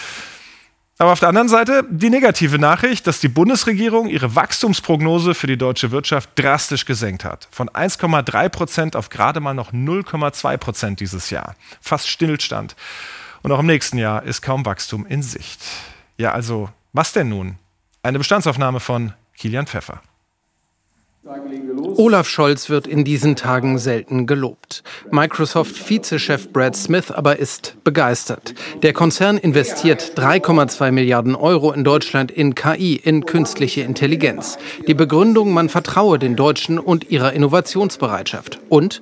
Aber 0.98 1.12
auf 1.12 1.20
der 1.20 1.30
anderen 1.30 1.50
Seite 1.50 1.84
die 1.90 2.10
negative 2.10 2.58
Nachricht, 2.58 3.06
dass 3.06 3.20
die 3.20 3.28
Bundesregierung 3.28 4.08
ihre 4.08 4.34
Wachstumsprognose 4.36 5.34
für 5.36 5.48
die 5.48 5.58
deutsche 5.58 5.92
Wirtschaft 5.92 6.30
drastisch 6.36 6.86
gesenkt 6.86 7.26
hat. 7.26 7.50
Von 7.52 7.70
1,3 7.70 8.48
Prozent 8.48 8.96
auf 8.96 9.10
gerade 9.10 9.42
mal 9.42 9.54
noch 9.54 9.74
0,2 9.74 10.58
Prozent 10.58 11.00
dieses 11.02 11.30
Jahr. 11.32 11.56
Fast 11.82 12.08
Stillstand. 12.08 12.78
Und 13.42 13.52
auch 13.52 13.60
im 13.60 13.66
nächsten 13.66 13.98
Jahr 13.98 14.24
ist 14.24 14.42
kaum 14.42 14.66
Wachstum 14.66 15.06
in 15.06 15.22
Sicht. 15.22 15.62
Ja, 16.18 16.32
also, 16.32 16.70
was 16.94 17.12
denn 17.12 17.28
nun? 17.28 17.58
Eine 18.02 18.18
Bestandsaufnahme 18.18 18.80
von 18.80 19.14
Kilian 19.38 19.68
Pfeffer. 19.68 20.02
Olaf 21.98 22.28
Scholz 22.30 22.70
wird 22.70 22.86
in 22.86 23.04
diesen 23.04 23.36
Tagen 23.36 23.80
selten 23.80 24.28
gelobt. 24.28 24.84
Microsoft-Vizechef 25.10 26.54
Brad 26.54 26.76
Smith 26.76 27.10
aber 27.10 27.40
ist 27.40 27.78
begeistert. 27.84 28.54
Der 28.84 28.94
Konzern 28.94 29.40
investiert 29.40 30.14
3,2 30.16 30.92
Milliarden 30.92 31.36
Euro 31.36 31.72
in 31.72 31.84
Deutschland 31.84 32.30
in 32.30 32.54
KI, 32.54 32.96
in 32.96 33.26
künstliche 33.26 33.82
Intelligenz. 33.82 34.60
Die 34.88 34.94
Begründung, 34.94 35.52
man 35.52 35.70
vertraue 35.70 36.20
den 36.20 36.36
Deutschen 36.36 36.78
und 36.78 37.10
ihrer 37.10 37.34
Innovationsbereitschaft. 37.34 38.60
Und 38.70 39.02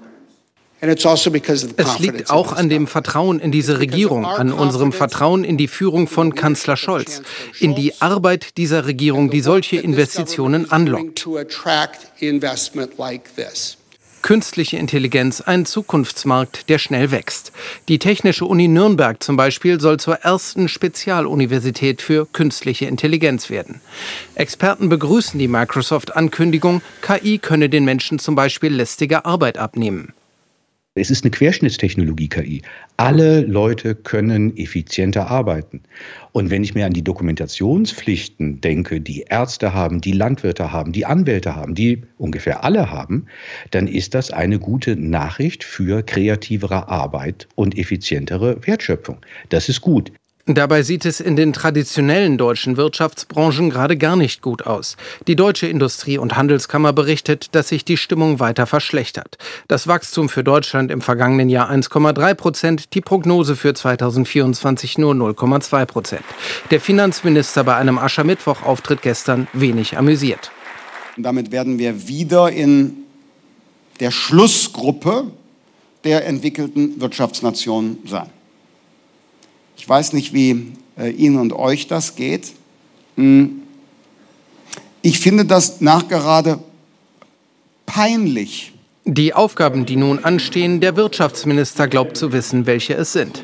es 0.84 2.00
liegt 2.00 2.30
auch 2.30 2.52
an 2.52 2.68
dem 2.68 2.88
Vertrauen 2.88 3.40
in 3.40 3.54
diese 3.54 3.80
Regierung, 3.80 4.26
an 4.26 4.52
unserem 4.52 4.92
Vertrauen 4.92 5.46
in 5.46 5.58
die 5.58 5.70
Führung 5.70 6.08
von 6.08 6.36
Kanzler 6.36 6.76
Scholz, 6.76 7.22
in 7.60 7.74
die 7.74 8.02
Arbeit 8.02 8.58
dieser 8.58 8.86
Regierung, 8.86 9.30
die 9.30 9.40
solche 9.40 9.78
Investitionen 9.78 10.72
anlockt. 10.72 11.26
Künstliche 14.22 14.78
Intelligenz, 14.78 15.42
ein 15.42 15.66
Zukunftsmarkt, 15.66 16.70
der 16.70 16.80
schnell 16.80 17.12
wächst. 17.12 17.52
Die 17.90 18.00
Technische 18.00 18.46
Uni 18.46 18.68
Nürnberg 18.68 19.22
zum 19.22 19.38
Beispiel 19.38 19.80
soll 19.80 20.00
zur 20.00 20.16
ersten 20.16 20.68
Spezialuniversität 20.70 22.02
für 22.02 22.26
künstliche 22.26 22.86
Intelligenz 22.86 23.50
werden. 23.50 23.82
Experten 24.36 24.90
begrüßen 24.90 25.40
die 25.40 25.50
Microsoft-Ankündigung, 25.50 26.82
KI 27.02 27.38
könne 27.38 27.70
den 27.70 27.86
Menschen 27.86 28.20
zum 28.20 28.36
Beispiel 28.36 28.74
lästige 28.74 29.26
Arbeit 29.26 29.58
abnehmen. 29.58 30.14
Es 30.96 31.10
ist 31.10 31.24
eine 31.24 31.32
Querschnittstechnologie 31.32 32.30
KI. 32.30 32.62
Alle 32.98 33.42
Leute 33.42 33.96
können 33.96 34.56
effizienter 34.56 35.28
arbeiten. 35.28 35.82
Und 36.34 36.52
wenn 36.52 36.64
ich 36.64 36.76
mir 36.76 36.86
an 36.86 36.94
die 36.94 37.04
Dokumentationspflichten 37.04 38.62
denke, 38.62 39.02
die 39.02 39.22
Ärzte 39.22 39.74
haben, 39.74 40.02
die 40.02 40.12
Landwirte 40.12 40.72
haben, 40.72 40.92
die 40.92 41.08
Anwälte 41.08 41.56
haben, 41.56 41.74
die 41.74 42.04
ungefähr 42.20 42.64
alle 42.64 42.92
haben, 42.92 43.26
dann 43.72 43.88
ist 43.88 44.14
das 44.14 44.30
eine 44.30 44.60
gute 44.60 44.96
Nachricht 44.96 45.64
für 45.64 46.04
kreativere 46.04 46.88
Arbeit 46.90 47.48
und 47.56 47.76
effizientere 47.76 48.60
Wertschöpfung. 48.68 49.18
Das 49.50 49.70
ist 49.70 49.82
gut. 49.82 50.12
Dabei 50.46 50.84
sieht 50.84 51.06
es 51.06 51.22
in 51.22 51.38
den 51.38 51.54
traditionellen 51.54 52.38
deutschen 52.38 52.76
Wirtschaftsbranchen 52.76 53.70
gerade 53.70 53.96
gar 53.96 54.18
nicht 54.18 54.42
gut 54.42 54.68
aus. 54.68 54.98
Die 55.26 55.38
Deutsche 55.38 55.68
Industrie- 55.68 56.18
und 56.18 56.36
Handelskammer 56.36 56.92
berichtet, 56.92 57.56
dass 57.56 57.70
sich 57.70 57.86
die 57.86 57.96
Stimmung 57.96 58.42
weiter 58.42 58.68
verschlechtert. 58.68 59.38
Das 59.70 59.88
Wachstum 59.88 60.28
für 60.28 60.44
Deutschland 60.44 60.92
im 60.92 61.00
vergangenen 61.00 61.48
Jahr 61.48 61.72
1,3 61.72 62.34
Prozent, 62.34 62.94
die 62.94 63.00
Prognose 63.00 63.56
für 63.56 63.74
2024 63.74 64.98
nur 64.98 65.14
0,2 65.14 65.86
Prozent. 65.86 66.26
Der 66.72 66.82
Finanzminister 66.82 67.64
bei 67.64 67.76
einem 67.76 67.98
Aschermittwoch-Auftritt 67.98 69.02
gestern 69.02 69.48
wenig 69.54 69.98
amüsiert. 69.98 70.52
Und 71.16 71.24
damit 71.24 71.54
werden 71.54 71.80
wir 71.80 72.10
wieder 72.10 72.52
in 72.52 72.98
der 74.02 74.12
Schlussgruppe 74.12 75.32
der 76.04 76.28
entwickelten 76.28 77.00
Wirtschaftsnationen 77.00 78.00
sein. 78.06 78.30
Ich 79.84 79.90
weiß 79.90 80.14
nicht, 80.14 80.32
wie 80.32 80.72
äh, 80.98 81.10
Ihnen 81.10 81.38
und 81.40 81.52
euch 81.52 81.88
das 81.88 82.16
geht. 82.16 82.54
Hm. 83.18 83.64
Ich 85.02 85.20
finde 85.20 85.44
das 85.44 85.82
nachgerade 85.82 86.60
peinlich. 87.86 88.72
Die 89.04 89.34
Aufgaben, 89.34 89.86
die 89.86 89.98
nun 89.98 90.24
anstehen, 90.24 90.80
der 90.80 90.96
Wirtschaftsminister 90.96 91.90
glaubt 91.90 92.16
zu 92.16 92.32
wissen, 92.32 92.66
welche 92.66 92.94
es 92.94 93.12
sind 93.12 93.44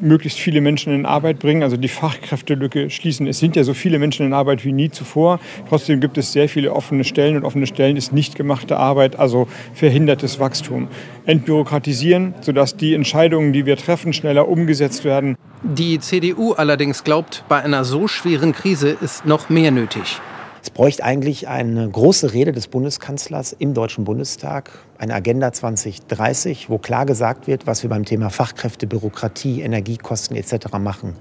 möglichst 0.00 0.38
viele 0.38 0.60
Menschen 0.60 0.94
in 0.94 1.06
Arbeit 1.06 1.38
bringen, 1.38 1.62
also 1.62 1.76
die 1.76 1.88
Fachkräftelücke 1.88 2.90
schließen. 2.90 3.26
Es 3.26 3.38
sind 3.38 3.56
ja 3.56 3.64
so 3.64 3.74
viele 3.74 3.98
Menschen 3.98 4.26
in 4.26 4.32
Arbeit 4.32 4.64
wie 4.64 4.72
nie 4.72 4.90
zuvor. 4.90 5.40
Trotzdem 5.68 6.00
gibt 6.00 6.18
es 6.18 6.32
sehr 6.32 6.48
viele 6.48 6.72
offene 6.72 7.04
Stellen 7.04 7.36
und 7.36 7.44
offene 7.44 7.66
Stellen 7.66 7.96
ist 7.96 8.12
nicht 8.12 8.36
gemachte 8.36 8.76
Arbeit, 8.76 9.18
also 9.18 9.48
verhindertes 9.74 10.38
Wachstum. 10.38 10.88
Entbürokratisieren, 11.24 12.34
sodass 12.40 12.76
die 12.76 12.94
Entscheidungen, 12.94 13.52
die 13.52 13.66
wir 13.66 13.76
treffen, 13.76 14.12
schneller 14.12 14.48
umgesetzt 14.48 15.04
werden. 15.04 15.36
Die 15.62 15.98
CDU 15.98 16.52
allerdings 16.52 17.02
glaubt, 17.02 17.44
bei 17.48 17.62
einer 17.62 17.84
so 17.84 18.08
schweren 18.08 18.52
Krise 18.52 18.96
ist 19.00 19.26
noch 19.26 19.48
mehr 19.48 19.70
nötig. 19.70 20.20
Es 20.66 20.70
bräuchte 20.70 21.04
eigentlich 21.04 21.46
eine 21.46 21.88
große 21.88 22.32
Rede 22.32 22.50
des 22.50 22.66
Bundeskanzlers 22.66 23.52
im 23.52 23.72
Deutschen 23.72 24.02
Bundestag, 24.02 24.72
eine 24.98 25.14
Agenda 25.14 25.52
2030, 25.52 26.68
wo 26.68 26.78
klar 26.78 27.06
gesagt 27.06 27.46
wird, 27.46 27.68
was 27.68 27.84
wir 27.84 27.90
beim 27.90 28.04
Thema 28.04 28.30
Fachkräfte, 28.30 28.88
Bürokratie, 28.88 29.60
Energiekosten 29.60 30.36
etc. 30.36 30.76
machen. 30.80 31.14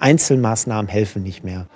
Einzelmaßnahmen 0.00 0.88
helfen 0.88 1.22
nicht 1.22 1.44
mehr. 1.44 1.66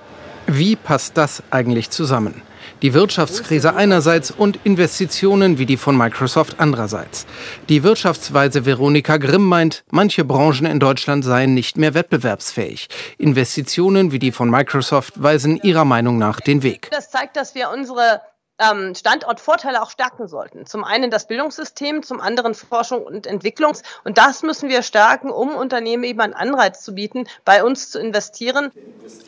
Wie 0.48 0.74
passt 0.74 1.16
das 1.16 1.44
eigentlich 1.52 1.90
zusammen? 1.90 2.42
Die 2.82 2.94
Wirtschaftskrise 2.94 3.76
einerseits 3.76 4.32
und 4.32 4.58
Investitionen 4.64 5.58
wie 5.58 5.66
die 5.66 5.76
von 5.76 5.96
Microsoft 5.96 6.56
andererseits. 6.58 7.26
Die 7.68 7.84
Wirtschaftsweise 7.84 8.66
Veronika 8.66 9.18
Grimm 9.18 9.46
meint, 9.46 9.84
manche 9.90 10.24
Branchen 10.24 10.66
in 10.66 10.80
Deutschland 10.80 11.24
seien 11.24 11.54
nicht 11.54 11.78
mehr 11.78 11.94
wettbewerbsfähig. 11.94 12.88
Investitionen 13.18 14.10
wie 14.10 14.18
die 14.18 14.32
von 14.32 14.50
Microsoft 14.50 15.22
weisen 15.22 15.60
ihrer 15.62 15.84
Meinung 15.84 16.18
nach 16.18 16.40
den 16.40 16.64
Weg. 16.64 16.88
Das 16.90 17.10
zeigt, 17.10 17.36
dass 17.36 17.54
wir 17.54 17.70
unsere 17.70 18.20
ähm, 18.62 18.94
Standortvorteile 18.94 19.82
auch 19.82 19.90
stärken 19.90 20.28
sollten. 20.28 20.66
Zum 20.66 20.84
einen 20.84 21.10
das 21.10 21.26
Bildungssystem, 21.26 22.02
zum 22.02 22.20
anderen 22.20 22.54
Forschung 22.54 23.02
und 23.02 23.26
Entwicklung. 23.26 23.72
Und 24.04 24.18
das 24.18 24.42
müssen 24.42 24.68
wir 24.68 24.82
stärken, 24.82 25.30
um 25.30 25.54
Unternehmen 25.54 26.04
eben 26.04 26.20
einen 26.20 26.34
Anreiz 26.34 26.82
zu 26.82 26.94
bieten, 26.94 27.26
bei 27.44 27.64
uns 27.64 27.90
zu 27.90 27.98
investieren. 27.98 28.70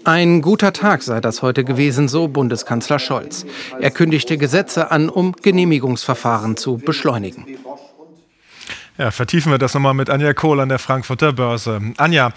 Ein 0.04 0.42
guter 0.42 0.72
Tag 0.72 1.02
sei 1.02 1.20
das 1.20 1.42
heute 1.42 1.64
gewesen, 1.64 2.08
so 2.08 2.28
Bundeskanzler 2.28 2.98
Scholz. 2.98 3.46
Er 3.80 3.90
kündigte 3.90 4.38
Gesetze 4.38 4.90
an, 4.90 5.08
um 5.08 5.32
Genehmigungsverfahren 5.32 6.56
zu 6.56 6.76
beschleunigen. 6.78 7.58
Ja, 8.96 9.10
vertiefen 9.10 9.50
wir 9.50 9.58
das 9.58 9.74
nochmal 9.74 9.94
mit 9.94 10.08
Anja 10.08 10.32
Kohl 10.34 10.60
an 10.60 10.68
der 10.68 10.78
Frankfurter 10.78 11.32
Börse. 11.32 11.80
Anja, 11.96 12.32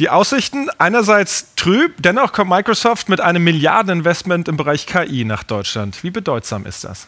die 0.00 0.10
Aussichten 0.10 0.68
einerseits 0.78 1.54
trüb, 1.54 1.94
dennoch 1.98 2.32
kommt 2.32 2.50
Microsoft 2.50 3.08
mit 3.08 3.20
einem 3.20 3.44
Milliardeninvestment 3.44 4.48
im 4.48 4.56
Bereich 4.56 4.86
KI 4.86 5.24
nach 5.24 5.44
Deutschland. 5.44 6.02
Wie 6.02 6.10
bedeutsam 6.10 6.66
ist 6.66 6.82
das? 6.82 7.06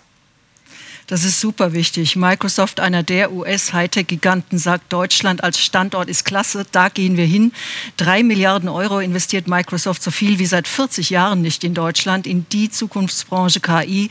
Das 1.13 1.25
ist 1.25 1.41
super 1.41 1.75
wichtig. 1.75 2.17
Microsoft, 2.17 2.81
einer 2.81 3.03
der 3.03 3.35
US-Hightech-Giganten, 3.35 4.57
sagt, 4.57 4.91
Deutschland 4.91 5.45
als 5.45 5.61
Standort 5.61 6.09
ist 6.09 6.25
klasse, 6.25 6.65
da 6.73 6.89
gehen 6.89 7.19
wir 7.19 7.27
hin. 7.27 7.53
Drei 7.99 8.23
Milliarden 8.23 8.71
Euro 8.71 8.99
investiert 8.99 9.47
Microsoft 9.47 10.03
so 10.03 10.11
viel 10.11 10.39
wie 10.39 10.47
seit 10.47 10.67
40 10.67 11.11
Jahren 11.11 11.43
nicht 11.43 11.65
in 11.65 11.75
Deutschland, 11.75 12.27
in 12.27 12.47
die 12.51 12.71
Zukunftsbranche 12.71 13.61
KI. 13.61 14.09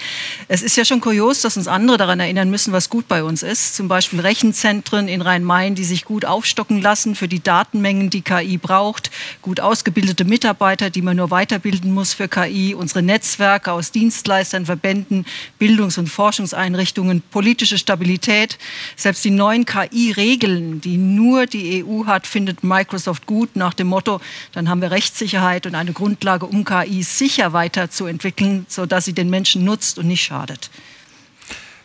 Es 0.47 0.61
ist 0.61 0.77
ja 0.77 0.85
schon 0.85 1.01
kurios, 1.01 1.41
dass 1.41 1.57
uns 1.57 1.67
andere 1.67 1.97
daran 1.97 2.19
erinnern 2.19 2.51
müssen, 2.51 2.71
was 2.71 2.87
gut 2.87 3.07
bei 3.07 3.23
uns 3.23 3.41
ist. 3.41 3.75
Zum 3.75 3.87
Beispiel 3.87 4.19
Rechenzentren 4.19 5.07
in 5.07 5.23
Rhein-Main, 5.23 5.73
die 5.73 5.85
sich 5.85 6.05
gut 6.05 6.23
aufstocken 6.23 6.83
lassen 6.83 7.15
für 7.15 7.27
die 7.27 7.41
Datenmengen, 7.41 8.11
die 8.11 8.21
KI 8.21 8.59
braucht. 8.59 9.09
Gut 9.41 9.59
ausgebildete 9.59 10.23
Mitarbeiter, 10.23 10.91
die 10.91 11.01
man 11.01 11.17
nur 11.17 11.31
weiterbilden 11.31 11.95
muss 11.95 12.13
für 12.13 12.27
KI. 12.27 12.75
Unsere 12.75 13.01
Netzwerke 13.01 13.71
aus 13.71 13.89
Dienstleistern, 13.91 14.67
Verbänden, 14.67 15.25
Bildungs- 15.57 15.97
und 15.97 16.07
Forschungseinrichtungen 16.07 16.90
Einrichtungen, 16.91 17.23
politische 17.31 17.77
Stabilität. 17.77 18.57
Selbst 18.97 19.23
die 19.23 19.31
neuen 19.31 19.65
KI-Regeln, 19.65 20.81
die 20.81 20.97
nur 20.97 21.45
die 21.45 21.85
EU 21.85 22.05
hat, 22.05 22.27
findet 22.27 22.63
Microsoft 22.63 23.25
gut 23.25 23.55
nach 23.55 23.73
dem 23.73 23.87
Motto, 23.87 24.19
dann 24.51 24.67
haben 24.67 24.81
wir 24.81 24.91
Rechtssicherheit 24.91 25.65
und 25.65 25.75
eine 25.75 25.93
Grundlage, 25.93 26.45
um 26.45 26.65
KI 26.65 27.03
sicher 27.03 27.53
weiterzuentwickeln, 27.53 28.65
sodass 28.67 29.05
sie 29.05 29.13
den 29.13 29.29
Menschen 29.29 29.63
nutzt 29.63 29.99
und 29.99 30.07
nicht 30.07 30.23
schadet. 30.23 30.69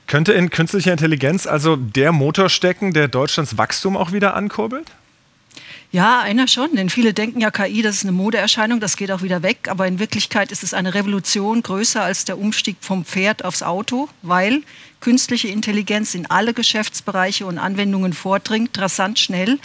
Könnte 0.09 0.33
in 0.33 0.51
künstlicher 0.51 0.92
Intelligenz 0.92 1.47
also 1.47 1.77
der 1.77 2.12
Motor 2.12 2.49
stecken, 2.49 2.92
der 2.92 3.09
Deutschlands 3.09 3.59
Wachstum 3.59 3.97
auch 3.97 4.12
wieder 4.12 4.35
ankurbelt? 4.35 4.90
Ja, 5.92 6.21
einer 6.21 6.49
schon, 6.49 6.75
denn 6.75 6.90
viele 6.90 7.14
denken 7.14 7.40
ja, 7.40 7.51
KI, 7.51 7.81
das 7.81 7.97
ist 7.97 8.03
eine 8.03 8.12
Modeerscheinung, 8.12 8.81
das 8.81 8.97
geht 8.97 9.11
auch 9.12 9.23
wieder 9.23 9.42
weg. 9.42 9.69
Aber 9.69 9.87
in 9.87 9.99
Wirklichkeit 9.99 10.53
ist 10.53 10.62
es 10.62 10.75
eine 10.75 10.95
Revolution 10.95 11.62
größer 11.62 12.03
als 12.03 12.25
der 12.25 12.38
Umstieg 12.38 12.77
vom 12.81 13.05
Pferd 13.05 13.45
aufs 13.45 13.62
Auto, 13.62 14.09
weil 14.23 14.62
künstliche 15.01 15.49
Intelligenz 15.49 16.15
in 16.15 16.27
alle 16.27 16.55
Geschäftsbereiche 16.55 17.47
und 17.47 17.59
Anwendungen 17.59 18.13
vordringt, 18.13 18.79
rasant 18.79 19.19
schnell. 19.19 19.59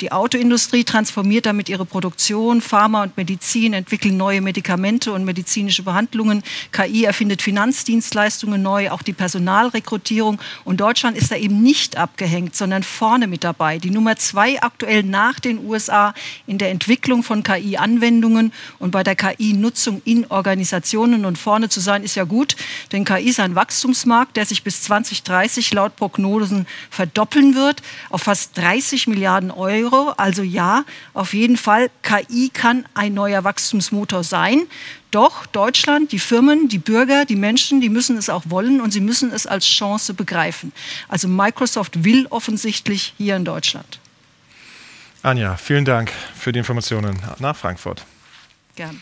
Die 0.00 0.12
Autoindustrie 0.12 0.84
transformiert 0.84 1.46
damit 1.46 1.68
ihre 1.68 1.84
Produktion, 1.84 2.60
Pharma 2.60 3.02
und 3.02 3.16
Medizin 3.16 3.72
entwickeln 3.72 4.16
neue 4.16 4.40
Medikamente 4.40 5.12
und 5.12 5.24
medizinische 5.24 5.82
Behandlungen. 5.82 6.42
KI 6.72 7.04
erfindet 7.04 7.42
Finanzdienstleistungen 7.42 8.62
neu, 8.62 8.90
auch 8.90 9.02
die 9.02 9.12
Personalrekrutierung. 9.12 10.40
Und 10.64 10.80
Deutschland 10.80 11.16
ist 11.16 11.30
da 11.30 11.36
eben 11.36 11.62
nicht 11.62 11.96
abgehängt, 11.96 12.56
sondern 12.56 12.82
vorne 12.82 13.26
mit 13.26 13.44
dabei. 13.44 13.78
Die 13.78 13.90
Nummer 13.90 14.16
zwei 14.16 14.60
aktuell 14.62 15.02
nach 15.02 15.40
den 15.40 15.64
USA 15.64 16.14
in 16.46 16.58
der 16.58 16.70
Entwicklung 16.70 17.22
von 17.22 17.42
KI-Anwendungen 17.42 18.52
und 18.78 18.90
bei 18.90 19.02
der 19.02 19.16
KI-Nutzung 19.16 20.02
in 20.04 20.26
Organisationen. 20.26 21.24
Und 21.24 21.38
vorne 21.38 21.68
zu 21.68 21.80
sein 21.80 22.02
ist 22.02 22.14
ja 22.14 22.24
gut, 22.24 22.56
denn 22.92 23.04
KI 23.04 23.28
ist 23.28 23.40
ein 23.40 23.54
Wachstumsmarkt, 23.54 24.36
der 24.36 24.46
sich 24.46 24.62
bis 24.78 24.82
2030 24.84 25.74
laut 25.74 25.96
Prognosen 25.96 26.66
verdoppeln 26.90 27.54
wird 27.54 27.82
auf 28.10 28.22
fast 28.22 28.56
30 28.56 29.08
Milliarden 29.08 29.50
Euro. 29.50 30.14
Also 30.16 30.42
ja, 30.42 30.84
auf 31.14 31.34
jeden 31.34 31.56
Fall, 31.56 31.90
KI 32.02 32.50
kann 32.52 32.86
ein 32.94 33.14
neuer 33.14 33.44
Wachstumsmotor 33.44 34.22
sein. 34.22 34.62
Doch 35.10 35.46
Deutschland, 35.46 36.12
die 36.12 36.18
Firmen, 36.18 36.68
die 36.68 36.78
Bürger, 36.78 37.24
die 37.24 37.36
Menschen, 37.36 37.80
die 37.80 37.88
müssen 37.88 38.16
es 38.16 38.28
auch 38.28 38.44
wollen 38.46 38.80
und 38.80 38.92
sie 38.92 39.00
müssen 39.00 39.32
es 39.32 39.46
als 39.46 39.66
Chance 39.66 40.14
begreifen. 40.14 40.72
Also 41.08 41.28
Microsoft 41.28 42.04
will 42.04 42.26
offensichtlich 42.30 43.14
hier 43.16 43.36
in 43.36 43.44
Deutschland. 43.44 43.98
Anja, 45.22 45.56
vielen 45.56 45.84
Dank 45.84 46.12
für 46.38 46.52
die 46.52 46.60
Informationen 46.60 47.18
nach 47.38 47.56
Frankfurt. 47.56 48.04
Gerne. 48.76 48.98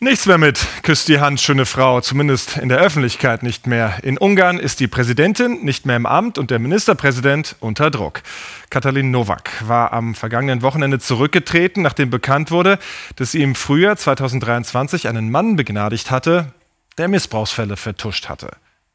Nichts 0.00 0.26
mehr 0.26 0.38
mit, 0.38 0.64
küsst 0.84 1.08
die 1.08 1.18
Hand, 1.18 1.40
schöne 1.40 1.66
Frau, 1.66 2.00
zumindest 2.00 2.56
in 2.56 2.68
der 2.68 2.78
Öffentlichkeit 2.78 3.42
nicht 3.42 3.66
mehr. 3.66 3.98
In 4.04 4.16
Ungarn 4.16 4.60
ist 4.60 4.78
die 4.78 4.86
Präsidentin 4.86 5.64
nicht 5.64 5.86
mehr 5.86 5.96
im 5.96 6.06
Amt 6.06 6.38
und 6.38 6.52
der 6.52 6.60
Ministerpräsident 6.60 7.56
unter 7.58 7.90
Druck. 7.90 8.22
Katalin 8.70 9.10
Nowak 9.10 9.50
war 9.66 9.92
am 9.92 10.14
vergangenen 10.14 10.62
Wochenende 10.62 11.00
zurückgetreten, 11.00 11.82
nachdem 11.82 12.10
bekannt 12.10 12.52
wurde, 12.52 12.78
dass 13.16 13.32
sie 13.32 13.42
im 13.42 13.56
Frühjahr 13.56 13.96
2023 13.96 15.08
einen 15.08 15.32
Mann 15.32 15.56
begnadigt 15.56 16.12
hatte, 16.12 16.52
der 16.96 17.08
Missbrauchsfälle 17.08 17.76
vertuscht 17.76 18.28
hatte. 18.28 18.52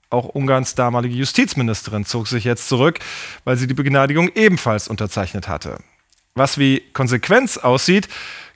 Auch 0.10 0.30
Ungarns 0.30 0.74
damalige 0.74 1.16
Justizministerin 1.16 2.06
zog 2.06 2.30
sich 2.30 2.46
jetzt 2.46 2.70
zurück, 2.70 3.00
weil 3.44 3.58
sie 3.58 3.68
die 3.68 3.74
Begnadigung 3.74 4.30
ebenfalls 4.36 4.88
unterzeichnet 4.88 5.50
hatte. 5.50 5.80
Was 6.36 6.58
wie 6.58 6.82
Konsequenz 6.94 7.58
aussieht, 7.58 8.08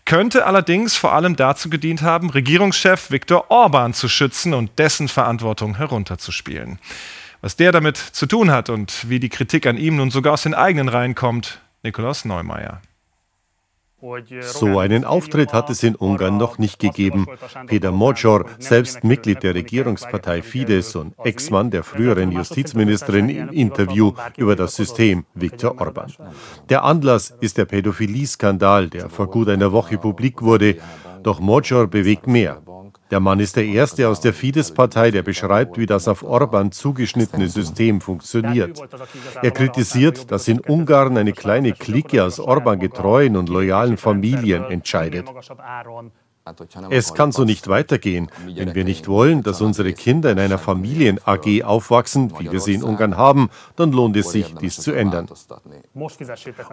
könnte 0.07 0.45
allerdings 0.45 0.95
vor 0.95 1.13
allem 1.13 1.35
dazu 1.35 1.69
gedient 1.69 2.01
haben, 2.01 2.29
Regierungschef 2.29 3.11
Viktor 3.11 3.51
Orban 3.51 3.93
zu 3.93 4.07
schützen 4.07 4.53
und 4.53 4.79
dessen 4.79 5.09
Verantwortung 5.09 5.75
herunterzuspielen. 5.75 6.79
Was 7.41 7.57
der 7.57 7.73
damit 7.73 7.97
zu 7.97 8.25
tun 8.25 8.49
hat 8.49 8.69
und 8.69 9.09
wie 9.09 9.19
die 9.19 9.29
Kritik 9.29 9.67
an 9.67 9.77
ihm 9.77 9.97
nun 9.97 10.09
sogar 10.09 10.33
aus 10.33 10.43
den 10.43 10.53
eigenen 10.53 10.87
Reihen 10.87 11.13
kommt, 11.13 11.59
Nikolaus 11.83 12.23
Neumeier. 12.23 12.81
So 14.41 14.77
einen 14.77 15.05
Auftritt 15.05 15.53
hat 15.53 15.71
es 15.71 15.81
in 15.81 15.95
Ungarn 15.95 16.37
noch 16.37 16.59
nicht 16.59 16.77
gegeben. 16.77 17.25
Peter 17.65 17.91
Mojor, 17.91 18.45
selbst 18.59 19.03
Mitglied 19.03 19.41
der 19.41 19.55
Regierungspartei 19.55 20.43
Fidesz 20.43 20.95
und 20.95 21.15
Ex-Mann 21.23 21.71
der 21.71 21.83
früheren 21.83 22.31
Justizministerin 22.31 23.29
im 23.29 23.49
Interview 23.49 24.13
über 24.37 24.55
das 24.55 24.75
System 24.75 25.25
Viktor 25.33 25.81
Orban. 25.81 26.13
Der 26.69 26.83
Anlass 26.83 27.33
ist 27.41 27.57
der 27.57 27.65
Pädophilie-Skandal, 27.65 28.89
der 28.89 29.09
vor 29.09 29.31
gut 29.31 29.49
einer 29.49 29.71
Woche 29.71 29.97
publik 29.97 30.43
wurde. 30.43 30.75
Doch 31.23 31.39
Mojor 31.39 31.87
bewegt 31.87 32.27
mehr. 32.27 32.61
Der 33.09 33.19
Mann 33.21 33.39
ist 33.39 33.55
der 33.55 33.65
Erste 33.65 34.09
aus 34.09 34.19
der 34.19 34.33
Fidesz-Partei, 34.33 35.11
der 35.11 35.23
beschreibt, 35.23 35.77
wie 35.77 35.85
das 35.85 36.07
auf 36.07 36.23
Orban 36.23 36.71
zugeschnittene 36.71 37.47
System 37.47 38.01
funktioniert. 38.01 38.81
Er 39.41 39.51
kritisiert, 39.51 40.29
dass 40.29 40.47
in 40.47 40.59
Ungarn 40.59 41.17
eine 41.17 41.31
kleine 41.31 41.71
Clique 41.71 42.23
aus 42.23 42.39
Orban 42.39 42.79
getreuen 42.79 43.37
und 43.37 43.47
loyalen 43.47 43.97
Familien 43.97 44.65
entscheidet. 44.65 45.25
Es 46.89 47.13
kann 47.13 47.31
so 47.31 47.43
nicht 47.43 47.67
weitergehen. 47.67 48.29
Wenn 48.45 48.75
wir 48.75 48.83
nicht 48.83 49.07
wollen, 49.07 49.43
dass 49.43 49.61
unsere 49.61 49.93
Kinder 49.93 50.31
in 50.31 50.39
einer 50.39 50.57
Familien-AG 50.57 51.63
aufwachsen, 51.63 52.33
wie 52.39 52.51
wir 52.51 52.59
sie 52.59 52.75
in 52.75 52.83
Ungarn 52.83 53.17
haben, 53.17 53.49
dann 53.75 53.91
lohnt 53.91 54.15
es 54.17 54.31
sich, 54.31 54.55
dies 54.55 54.77
zu 54.77 54.93
ändern. 54.93 55.27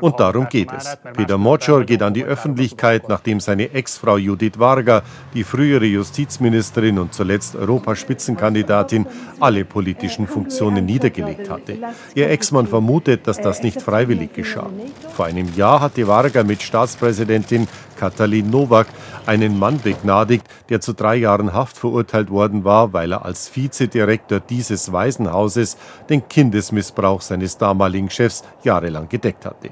Und 0.01 0.21
darum 0.21 0.49
geht 0.49 0.73
es. 0.73 0.97
Peter 1.17 1.39
Mocor 1.39 1.85
geht 1.85 2.03
an 2.03 2.15
die 2.15 2.25
Öffentlichkeit, 2.25 3.09
nachdem 3.09 3.41
seine 3.41 3.73
Ex-Frau 3.73 4.17
Judith 4.17 4.59
Varga, 4.59 5.03
die 5.35 5.45
frühere 5.45 5.87
Justizministerin 5.87 6.99
und 6.99 7.15
zuletzt 7.15 7.57
Europaspitzenkandidatin, 7.57 9.07
alle 9.41 9.65
politischen 9.65 10.27
Funktionen 10.27 10.85
niedergelegt 10.85 11.51
hatte. 11.51 11.79
Ihr 12.15 12.31
Ex-Mann 12.31 12.67
vermutet, 12.67 13.27
dass 13.27 13.41
das 13.41 13.63
nicht 13.63 13.81
freiwillig 13.81 14.33
geschah. 14.33 14.71
Vor 15.15 15.27
einem 15.27 15.55
Jahr 15.55 15.81
hatte 15.81 16.07
Varga 16.07 16.43
mit 16.43 16.63
Staatspräsidentin 16.63 17.69
Katalin 17.97 18.51
Nowak 18.51 18.87
einen 19.27 19.59
Mann 19.65 19.81
begnadigt, 19.81 20.45
der 20.69 20.83
zu 20.83 20.93
drei 20.93 21.17
Jahren 21.17 21.55
Haft 21.55 21.79
verurteilt 21.79 22.29
worden 22.29 22.65
war, 22.65 22.93
weil 22.93 23.13
er 23.13 23.25
als 23.25 23.49
Vizedirektor 23.57 24.39
dieses 24.39 24.93
Waisenhauses 24.93 25.79
den 26.11 26.29
Kindesmissbrauch 26.29 27.23
seines 27.23 27.57
damaligen 27.57 28.11
Chefs 28.11 28.45
jahrelang 28.63 29.09
gedeckt 29.09 29.47
hatte. 29.47 29.71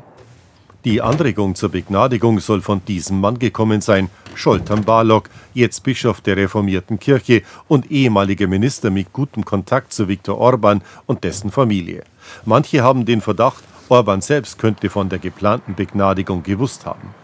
Die 0.87 1.03
Anregung 1.03 1.55
zur 1.55 1.69
Begnadigung 1.69 2.41
soll 2.41 2.63
von 2.63 2.83
diesem 2.87 3.21
Mann 3.21 3.39
gekommen 3.39 3.83
sein, 3.83 4.09
Scholtan 4.35 4.83
Barlog, 4.83 5.29
jetzt 5.53 5.83
Bischof 5.83 6.23
der 6.23 6.39
reformierten 6.39 6.99
Kirche 6.99 7.43
und 7.69 7.91
ehemaliger 7.91 8.47
Minister 8.47 8.91
mit 8.91 9.13
gutem 9.13 9.45
Kontakt 9.45 9.93
zu 9.93 10.09
Viktor 10.09 10.39
Orban 10.39 10.81
und 11.05 11.23
dessen 11.23 11.51
Familie. 11.51 12.05
Manche 12.47 12.83
haben 12.83 13.05
den 13.05 13.21
Verdacht, 13.21 13.63
Orban 13.91 14.23
selbst 14.23 14.59
könnte 14.59 14.89
von 14.89 15.11
der 15.11 15.19
geplanten 15.19 15.75
Begnadigung 15.75 16.43
gewusst 16.43 16.87
haben. 16.87 17.22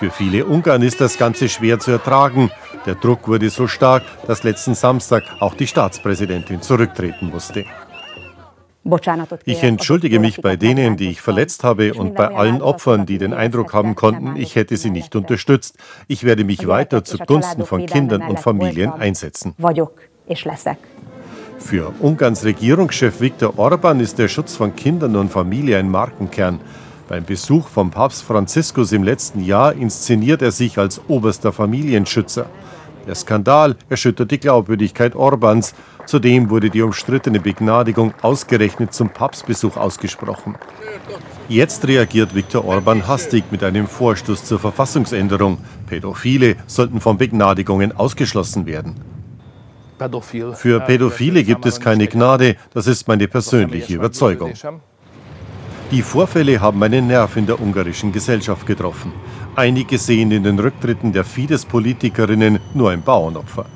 Für 0.00 0.10
viele 0.10 0.46
Ungarn 0.46 0.80
ist 0.80 0.98
das 1.02 1.18
Ganze 1.18 1.50
schwer 1.50 1.78
zu 1.78 1.90
ertragen. 1.90 2.50
Der 2.86 2.94
Druck 2.94 3.28
wurde 3.28 3.50
so 3.50 3.66
stark, 3.66 4.02
dass 4.26 4.44
letzten 4.44 4.74
Samstag 4.74 5.24
auch 5.40 5.52
die 5.52 5.66
Staatspräsidentin 5.66 6.62
zurücktreten 6.62 7.26
musste. 7.26 7.66
Ich 9.44 9.62
entschuldige 9.62 10.18
mich 10.18 10.40
bei 10.40 10.56
denen, 10.56 10.96
die 10.96 11.10
ich 11.10 11.20
verletzt 11.20 11.64
habe 11.64 11.92
und 11.92 12.14
bei 12.14 12.28
allen 12.28 12.62
Opfern, 12.62 13.04
die 13.04 13.18
den 13.18 13.34
Eindruck 13.34 13.74
haben 13.74 13.94
konnten, 13.94 14.36
ich 14.36 14.56
hätte 14.56 14.78
sie 14.78 14.88
nicht 14.88 15.14
unterstützt. 15.14 15.76
Ich 16.08 16.24
werde 16.24 16.44
mich 16.44 16.66
weiter 16.66 17.04
zugunsten 17.04 17.66
von 17.66 17.84
Kindern 17.84 18.22
und 18.22 18.40
Familien 18.40 18.92
einsetzen. 18.92 19.54
Für 21.58 21.92
Ungarns 22.00 22.42
Regierungschef 22.42 23.20
Viktor 23.20 23.58
Orban 23.58 24.00
ist 24.00 24.18
der 24.18 24.28
Schutz 24.28 24.56
von 24.56 24.74
Kindern 24.74 25.14
und 25.16 25.28
Familie 25.28 25.76
ein 25.76 25.90
Markenkern. 25.90 26.58
Beim 27.10 27.24
Besuch 27.24 27.66
von 27.66 27.90
Papst 27.90 28.22
Franziskus 28.22 28.92
im 28.92 29.02
letzten 29.02 29.42
Jahr 29.42 29.72
inszeniert 29.72 30.42
er 30.42 30.52
sich 30.52 30.78
als 30.78 31.00
oberster 31.08 31.52
Familienschützer. 31.52 32.46
Der 33.04 33.16
Skandal 33.16 33.74
erschüttert 33.88 34.30
die 34.30 34.38
Glaubwürdigkeit 34.38 35.16
Orbans. 35.16 35.74
Zudem 36.06 36.50
wurde 36.50 36.70
die 36.70 36.82
umstrittene 36.82 37.40
Begnadigung 37.40 38.14
ausgerechnet 38.22 38.94
zum 38.94 39.10
Papstbesuch 39.10 39.76
ausgesprochen. 39.76 40.54
Jetzt 41.48 41.84
reagiert 41.88 42.36
Viktor 42.36 42.64
Orban 42.64 43.08
hastig 43.08 43.42
mit 43.50 43.64
einem 43.64 43.88
Vorstoß 43.88 44.44
zur 44.44 44.60
Verfassungsänderung. 44.60 45.58
Pädophile 45.88 46.54
sollten 46.68 47.00
von 47.00 47.18
Begnadigungen 47.18 47.90
ausgeschlossen 47.90 48.66
werden. 48.66 48.94
Für 50.54 50.78
Pädophile 50.78 51.42
gibt 51.42 51.66
es 51.66 51.80
keine 51.80 52.06
Gnade, 52.06 52.54
das 52.72 52.86
ist 52.86 53.08
meine 53.08 53.26
persönliche 53.26 53.94
Überzeugung. 53.94 54.52
Die 55.90 56.02
Vorfälle 56.02 56.60
haben 56.60 56.80
einen 56.84 57.08
Nerv 57.08 57.36
in 57.36 57.46
der 57.46 57.60
ungarischen 57.60 58.12
Gesellschaft 58.12 58.64
getroffen. 58.64 59.10
Einige 59.56 59.98
sehen 59.98 60.30
in 60.30 60.44
den 60.44 60.56
Rücktritten 60.56 61.12
der 61.12 61.24
Fidesz-Politikerinnen 61.24 62.60
nur 62.74 62.90
ein 62.90 63.02
Bauernopfer. 63.02 63.66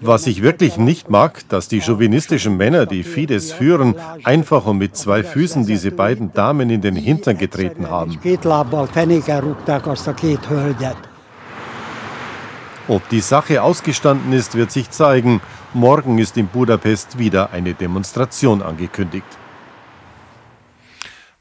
Was 0.00 0.26
ich 0.28 0.42
wirklich 0.42 0.76
nicht 0.76 1.10
mag, 1.10 1.48
dass 1.48 1.66
die 1.66 1.80
chauvinistischen 1.80 2.56
Männer, 2.56 2.86
die 2.86 3.02
Fidesz 3.02 3.50
führen, 3.50 3.96
einfach 4.22 4.66
und 4.66 4.78
mit 4.78 4.96
zwei 4.96 5.24
Füßen 5.24 5.66
diese 5.66 5.90
beiden 5.90 6.32
Damen 6.32 6.70
in 6.70 6.80
den 6.80 6.94
Hintern 6.94 7.36
getreten 7.36 7.90
haben. 7.90 8.16
Ob 12.86 13.08
die 13.08 13.20
Sache 13.20 13.62
ausgestanden 13.62 14.32
ist, 14.32 14.54
wird 14.54 14.70
sich 14.70 14.90
zeigen. 14.90 15.40
Morgen 15.72 16.18
ist 16.18 16.36
in 16.36 16.46
Budapest 16.46 17.18
wieder 17.18 17.50
eine 17.50 17.74
Demonstration 17.74 18.62
angekündigt. 18.62 19.26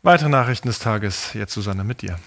Weitere 0.06 0.28
Nachrichten 0.28 0.68
des 0.68 0.80
Tages, 0.80 1.34
jetzt 1.34 1.54
Susanne 1.54 1.86
mit 1.86 2.02
dir. 2.02 2.18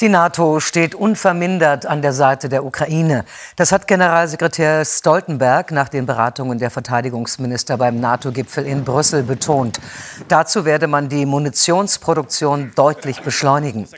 Die 0.00 0.08
NATO 0.08 0.60
steht 0.60 0.94
unvermindert 0.94 1.86
an 1.86 2.02
der 2.02 2.12
Seite 2.12 2.48
der 2.48 2.64
Ukraine. 2.64 3.24
Das 3.56 3.72
hat 3.72 3.88
Generalsekretär 3.88 4.84
Stoltenberg 4.84 5.72
nach 5.72 5.88
den 5.88 6.06
Beratungen 6.06 6.58
der 6.58 6.70
Verteidigungsminister 6.70 7.78
beim 7.78 7.98
NATO-Gipfel 7.98 8.64
in 8.64 8.84
Brüssel 8.84 9.24
betont. 9.24 9.80
Dazu 10.28 10.64
werde 10.64 10.86
man 10.86 11.08
die 11.08 11.26
Munitionsproduktion 11.26 12.72
deutlich 12.76 13.22
beschleunigen. 13.22 13.88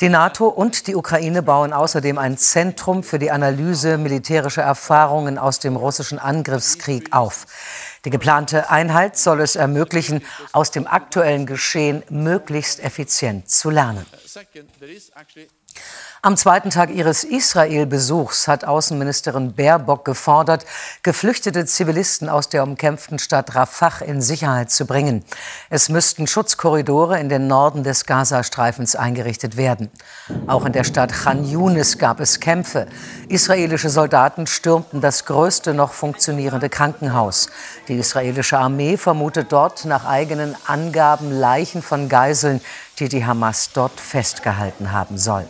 Die 0.00 0.08
NATO 0.08 0.46
und 0.46 0.86
die 0.86 0.94
Ukraine 0.94 1.42
bauen 1.42 1.72
außerdem 1.72 2.18
ein 2.18 2.36
Zentrum 2.36 3.02
für 3.02 3.18
die 3.18 3.32
Analyse 3.32 3.98
militärischer 3.98 4.62
Erfahrungen 4.62 5.38
aus 5.38 5.58
dem 5.58 5.74
russischen 5.74 6.20
Angriffskrieg 6.20 7.12
auf. 7.12 7.46
Die 8.04 8.10
geplante 8.10 8.70
Einheit 8.70 9.16
soll 9.16 9.40
es 9.40 9.56
ermöglichen, 9.56 10.22
aus 10.52 10.70
dem 10.70 10.86
aktuellen 10.86 11.46
Geschehen 11.46 12.02
möglichst 12.10 12.80
effizient 12.80 13.50
zu 13.50 13.70
lernen. 13.70 14.06
Am 16.24 16.38
zweiten 16.38 16.70
Tag 16.70 16.88
ihres 16.88 17.22
Israel-Besuchs 17.22 18.48
hat 18.48 18.64
Außenministerin 18.64 19.52
Baerbock 19.52 20.06
gefordert, 20.06 20.64
geflüchtete 21.02 21.66
Zivilisten 21.66 22.30
aus 22.30 22.48
der 22.48 22.62
umkämpften 22.62 23.18
Stadt 23.18 23.54
Rafah 23.54 24.02
in 24.02 24.22
Sicherheit 24.22 24.70
zu 24.70 24.86
bringen. 24.86 25.22
Es 25.68 25.90
müssten 25.90 26.26
Schutzkorridore 26.26 27.20
in 27.20 27.28
den 27.28 27.46
Norden 27.46 27.82
des 27.82 28.06
Gazastreifens 28.06 28.96
eingerichtet 28.96 29.58
werden. 29.58 29.90
Auch 30.46 30.64
in 30.64 30.72
der 30.72 30.84
Stadt 30.84 31.12
Khan 31.12 31.44
Yunis 31.44 31.98
gab 31.98 32.20
es 32.20 32.40
Kämpfe. 32.40 32.86
Israelische 33.28 33.90
Soldaten 33.90 34.46
stürmten 34.46 35.02
das 35.02 35.26
größte 35.26 35.74
noch 35.74 35.92
funktionierende 35.92 36.70
Krankenhaus. 36.70 37.50
Die 37.88 37.98
israelische 37.98 38.56
Armee 38.56 38.96
vermutet 38.96 39.52
dort 39.52 39.84
nach 39.84 40.06
eigenen 40.06 40.56
Angaben 40.66 41.30
Leichen 41.30 41.82
von 41.82 42.08
Geiseln, 42.08 42.62
die 42.98 43.10
die 43.10 43.26
Hamas 43.26 43.72
dort 43.74 44.00
festgehalten 44.00 44.90
haben 44.90 45.18
soll. 45.18 45.46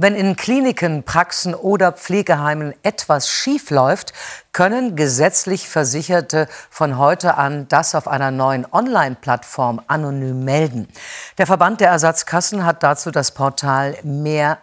Wenn 0.00 0.14
in 0.14 0.36
Kliniken, 0.36 1.02
Praxen 1.02 1.56
oder 1.56 1.90
Pflegeheimen 1.90 2.72
etwas 2.84 3.28
schief 3.28 3.70
läuft, 3.70 4.12
können 4.52 4.94
gesetzlich 4.94 5.68
Versicherte 5.68 6.46
von 6.70 6.98
heute 6.98 7.36
an 7.36 7.66
das 7.66 7.96
auf 7.96 8.06
einer 8.06 8.30
neuen 8.30 8.64
Online-Plattform 8.70 9.82
anonym 9.88 10.44
melden. 10.44 10.86
Der 11.36 11.48
Verband 11.48 11.80
der 11.80 11.88
Ersatzkassen 11.90 12.64
hat 12.64 12.84
dazu 12.84 13.10
das 13.10 13.32
Portal 13.32 13.96
mehr 14.04 14.58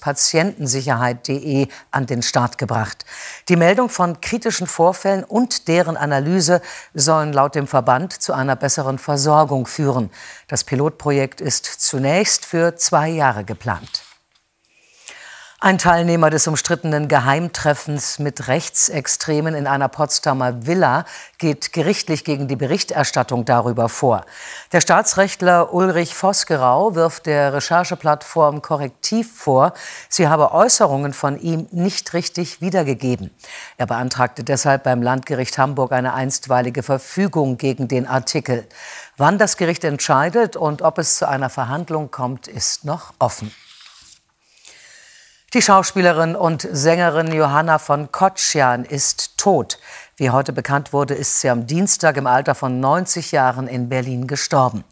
patientensicherheit.de 0.00 1.68
an 1.92 2.06
den 2.06 2.22
Start 2.22 2.58
gebracht. 2.58 3.04
Die 3.48 3.54
Meldung 3.54 3.88
von 3.88 4.20
kritischen 4.20 4.66
Vorfällen 4.66 5.22
und 5.22 5.68
deren 5.68 5.96
Analyse 5.96 6.60
sollen 6.94 7.32
laut 7.32 7.54
dem 7.54 7.68
Verband 7.68 8.12
zu 8.12 8.32
einer 8.32 8.56
besseren 8.56 8.98
Versorgung 8.98 9.68
führen. 9.68 10.10
Das 10.48 10.64
Pilotprojekt 10.64 11.40
ist 11.40 11.64
zunächst 11.64 12.44
für 12.44 12.74
zwei 12.74 13.08
Jahre 13.10 13.44
geplant. 13.44 14.03
Ein 15.64 15.78
Teilnehmer 15.78 16.28
des 16.28 16.46
umstrittenen 16.46 17.08
Geheimtreffens 17.08 18.18
mit 18.18 18.48
Rechtsextremen 18.48 19.54
in 19.54 19.66
einer 19.66 19.88
Potsdamer 19.88 20.66
Villa 20.66 21.06
geht 21.38 21.72
gerichtlich 21.72 22.22
gegen 22.22 22.48
die 22.48 22.56
Berichterstattung 22.56 23.46
darüber 23.46 23.88
vor. 23.88 24.26
Der 24.72 24.82
Staatsrechtler 24.82 25.72
Ulrich 25.72 26.14
Vosgerau 26.14 26.94
wirft 26.94 27.24
der 27.24 27.54
Rechercheplattform 27.54 28.60
Korrektiv 28.60 29.34
vor, 29.34 29.72
sie 30.10 30.28
habe 30.28 30.52
Äußerungen 30.52 31.14
von 31.14 31.40
ihm 31.40 31.66
nicht 31.70 32.12
richtig 32.12 32.60
wiedergegeben. 32.60 33.30
Er 33.78 33.86
beantragte 33.86 34.44
deshalb 34.44 34.82
beim 34.82 35.00
Landgericht 35.00 35.56
Hamburg 35.56 35.92
eine 35.92 36.12
einstweilige 36.12 36.82
Verfügung 36.82 37.56
gegen 37.56 37.88
den 37.88 38.06
Artikel. 38.06 38.68
Wann 39.16 39.38
das 39.38 39.56
Gericht 39.56 39.84
entscheidet 39.84 40.56
und 40.56 40.82
ob 40.82 40.98
es 40.98 41.16
zu 41.16 41.26
einer 41.26 41.48
Verhandlung 41.48 42.10
kommt, 42.10 42.48
ist 42.48 42.84
noch 42.84 43.14
offen. 43.18 43.50
Die 45.54 45.62
Schauspielerin 45.62 46.34
und 46.34 46.66
Sängerin 46.72 47.32
Johanna 47.32 47.78
von 47.78 48.10
Kotschan 48.10 48.84
ist 48.84 49.38
tot. 49.38 49.78
Wie 50.16 50.30
heute 50.30 50.52
bekannt 50.52 50.92
wurde, 50.92 51.14
ist 51.14 51.40
sie 51.40 51.48
am 51.48 51.68
Dienstag 51.68 52.16
im 52.16 52.26
Alter 52.26 52.56
von 52.56 52.80
90 52.80 53.30
Jahren 53.30 53.68
in 53.68 53.88
Berlin 53.88 54.26
gestorben. 54.26 54.82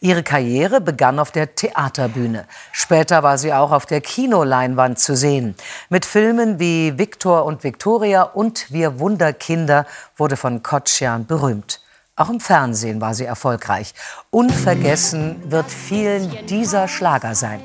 Ihre 0.00 0.24
Karriere 0.24 0.80
begann 0.80 1.20
auf 1.20 1.30
der 1.30 1.54
Theaterbühne. 1.54 2.46
Später 2.72 3.22
war 3.22 3.38
sie 3.38 3.52
auch 3.52 3.70
auf 3.70 3.86
der 3.86 4.00
Kinoleinwand 4.00 4.98
zu 4.98 5.14
sehen. 5.14 5.54
Mit 5.88 6.04
Filmen 6.04 6.58
wie 6.58 6.98
Viktor 6.98 7.44
und 7.44 7.62
Viktoria 7.62 8.22
und 8.22 8.72
Wir 8.72 8.98
Wunderkinder 8.98 9.86
wurde 10.16 10.36
von 10.36 10.64
Kotschan 10.64 11.26
berühmt. 11.26 11.80
Auch 12.16 12.28
im 12.28 12.40
Fernsehen 12.40 13.00
war 13.00 13.14
sie 13.14 13.24
erfolgreich. 13.24 13.94
Unvergessen 14.30 15.48
wird 15.48 15.70
vielen 15.70 16.44
dieser 16.48 16.88
Schlager 16.88 17.36
sein 17.36 17.62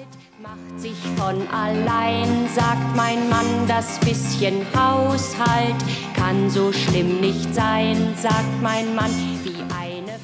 sich 0.83 0.97
von 1.15 1.47
allein, 1.47 2.49
sagt 2.53 2.93
mein 2.97 3.29
Mann, 3.29 3.45
das 3.69 3.97
bisschen 4.01 4.65
Haushalt 4.75 5.77
kann 6.13 6.49
so 6.49 6.73
schlimm 6.73 7.21
nicht 7.21 7.55
sein, 7.55 8.13
sagt 8.21 8.61
mein 8.61 8.93
Mann, 8.93 9.09
wie 9.45 9.63
eine. 9.73 10.19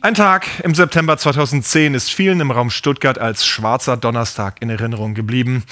Ein 0.00 0.14
Tag 0.14 0.46
im 0.62 0.76
September 0.76 1.18
2010 1.18 1.94
ist 1.94 2.12
vielen 2.12 2.38
im 2.38 2.52
Raum 2.52 2.70
Stuttgart 2.70 3.18
als 3.18 3.46
schwarzer 3.46 3.96
Donnerstag 3.96 4.62
in 4.62 4.70
Erinnerung 4.70 5.14
geblieben. 5.14 5.64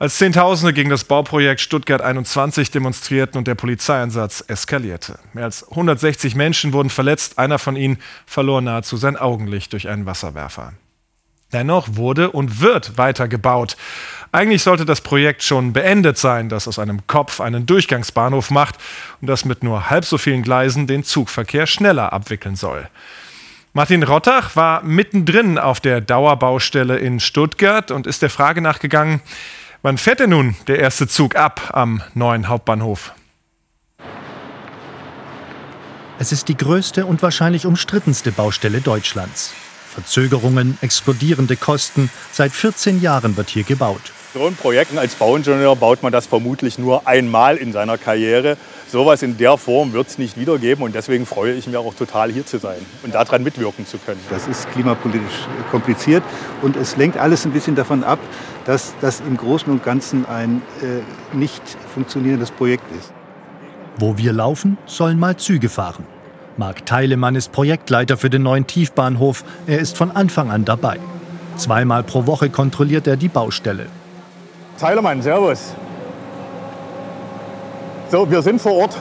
Als 0.00 0.16
Zehntausende 0.16 0.72
gegen 0.72 0.90
das 0.90 1.04
Bauprojekt 1.04 1.60
Stuttgart 1.60 2.02
21 2.02 2.72
demonstrierten 2.72 3.38
und 3.38 3.46
der 3.46 3.54
Polizeieinsatz 3.54 4.42
eskalierte. 4.48 5.20
Mehr 5.34 5.44
als 5.44 5.68
160 5.70 6.34
Menschen 6.34 6.72
wurden 6.72 6.90
verletzt, 6.90 7.38
einer 7.38 7.60
von 7.60 7.76
ihnen 7.76 7.98
verlor 8.26 8.60
nahezu 8.60 8.96
sein 8.96 9.16
Augenlicht 9.16 9.72
durch 9.72 9.88
einen 9.88 10.04
Wasserwerfer. 10.04 10.72
Dennoch 11.52 11.88
wurde 11.92 12.30
und 12.30 12.60
wird 12.60 12.96
weiter 12.96 13.28
gebaut. 13.28 13.76
Eigentlich 14.32 14.62
sollte 14.62 14.84
das 14.84 15.00
Projekt 15.00 15.42
schon 15.42 15.72
beendet 15.72 16.16
sein, 16.16 16.48
das 16.48 16.68
aus 16.68 16.78
einem 16.78 17.06
Kopf 17.08 17.40
einen 17.40 17.66
Durchgangsbahnhof 17.66 18.50
macht 18.50 18.76
und 19.20 19.26
das 19.26 19.44
mit 19.44 19.64
nur 19.64 19.90
halb 19.90 20.04
so 20.04 20.18
vielen 20.18 20.42
Gleisen 20.42 20.86
den 20.86 21.02
Zugverkehr 21.02 21.66
schneller 21.66 22.12
abwickeln 22.12 22.54
soll. 22.54 22.88
Martin 23.72 24.02
Rottach 24.02 24.54
war 24.56 24.82
mittendrin 24.82 25.58
auf 25.58 25.80
der 25.80 26.00
Dauerbaustelle 26.00 26.98
in 26.98 27.18
Stuttgart 27.20 27.90
und 27.90 28.06
ist 28.06 28.22
der 28.22 28.30
Frage 28.30 28.60
nachgegangen, 28.60 29.20
wann 29.82 29.98
fährt 29.98 30.20
denn 30.20 30.30
nun 30.30 30.56
der 30.68 30.78
erste 30.78 31.08
Zug 31.08 31.36
ab 31.36 31.70
am 31.72 32.02
neuen 32.14 32.48
Hauptbahnhof? 32.48 33.12
Es 36.20 36.32
ist 36.32 36.48
die 36.48 36.56
größte 36.56 37.06
und 37.06 37.22
wahrscheinlich 37.22 37.64
umstrittenste 37.64 38.30
Baustelle 38.30 38.80
Deutschlands. 38.80 39.54
Verzögerungen, 39.94 40.78
explodierende 40.80 41.56
Kosten. 41.56 42.10
Seit 42.32 42.52
14 42.52 43.00
Jahren 43.00 43.36
wird 43.36 43.50
hier 43.50 43.64
gebaut. 43.64 44.12
So 44.32 44.46
ein 44.46 44.54
Projekt 44.54 44.96
als 44.96 45.16
Bauingenieur 45.16 45.74
baut 45.74 46.04
man 46.04 46.12
das 46.12 46.28
vermutlich 46.28 46.78
nur 46.78 47.08
einmal 47.08 47.56
in 47.56 47.72
seiner 47.72 47.98
Karriere. 47.98 48.56
Sowas 48.86 49.22
in 49.22 49.36
der 49.36 49.56
Form 49.56 49.92
wird 49.92 50.06
es 50.06 50.18
nicht 50.18 50.38
wiedergeben 50.38 50.84
und 50.84 50.94
deswegen 50.94 51.26
freue 51.26 51.54
ich 51.54 51.66
mich 51.66 51.76
auch 51.76 51.92
total 51.94 52.30
hier 52.30 52.46
zu 52.46 52.58
sein 52.58 52.78
und 53.02 53.12
daran 53.12 53.42
mitwirken 53.42 53.86
zu 53.86 53.98
können. 53.98 54.20
Das 54.30 54.46
ist 54.46 54.70
klimapolitisch 54.70 55.48
kompliziert 55.72 56.22
und 56.62 56.76
es 56.76 56.96
lenkt 56.96 57.16
alles 57.18 57.44
ein 57.44 57.50
bisschen 57.50 57.74
davon 57.74 58.04
ab, 58.04 58.20
dass 58.66 58.94
das 59.00 59.18
im 59.18 59.36
Großen 59.36 59.72
und 59.72 59.82
Ganzen 59.82 60.24
ein 60.26 60.62
äh, 60.80 61.36
nicht 61.36 61.62
funktionierendes 61.92 62.52
Projekt 62.52 62.84
ist. 62.96 63.12
Wo 63.96 64.16
wir 64.16 64.32
laufen, 64.32 64.78
sollen 64.86 65.18
mal 65.18 65.36
Züge 65.36 65.68
fahren. 65.68 66.06
Marc 66.60 66.84
Teilemann 66.84 67.36
ist 67.36 67.52
Projektleiter 67.52 68.18
für 68.18 68.28
den 68.28 68.42
neuen 68.42 68.66
Tiefbahnhof. 68.66 69.44
Er 69.66 69.78
ist 69.78 69.96
von 69.96 70.10
Anfang 70.10 70.50
an 70.50 70.66
dabei. 70.66 71.00
Zweimal 71.56 72.02
pro 72.02 72.26
Woche 72.26 72.50
kontrolliert 72.50 73.06
er 73.06 73.16
die 73.16 73.28
Baustelle. 73.28 73.86
Teilemann, 74.78 75.22
Servus. 75.22 75.72
So, 78.10 78.30
wir 78.30 78.42
sind 78.42 78.60
vor 78.60 78.72
Ort. 78.72 78.94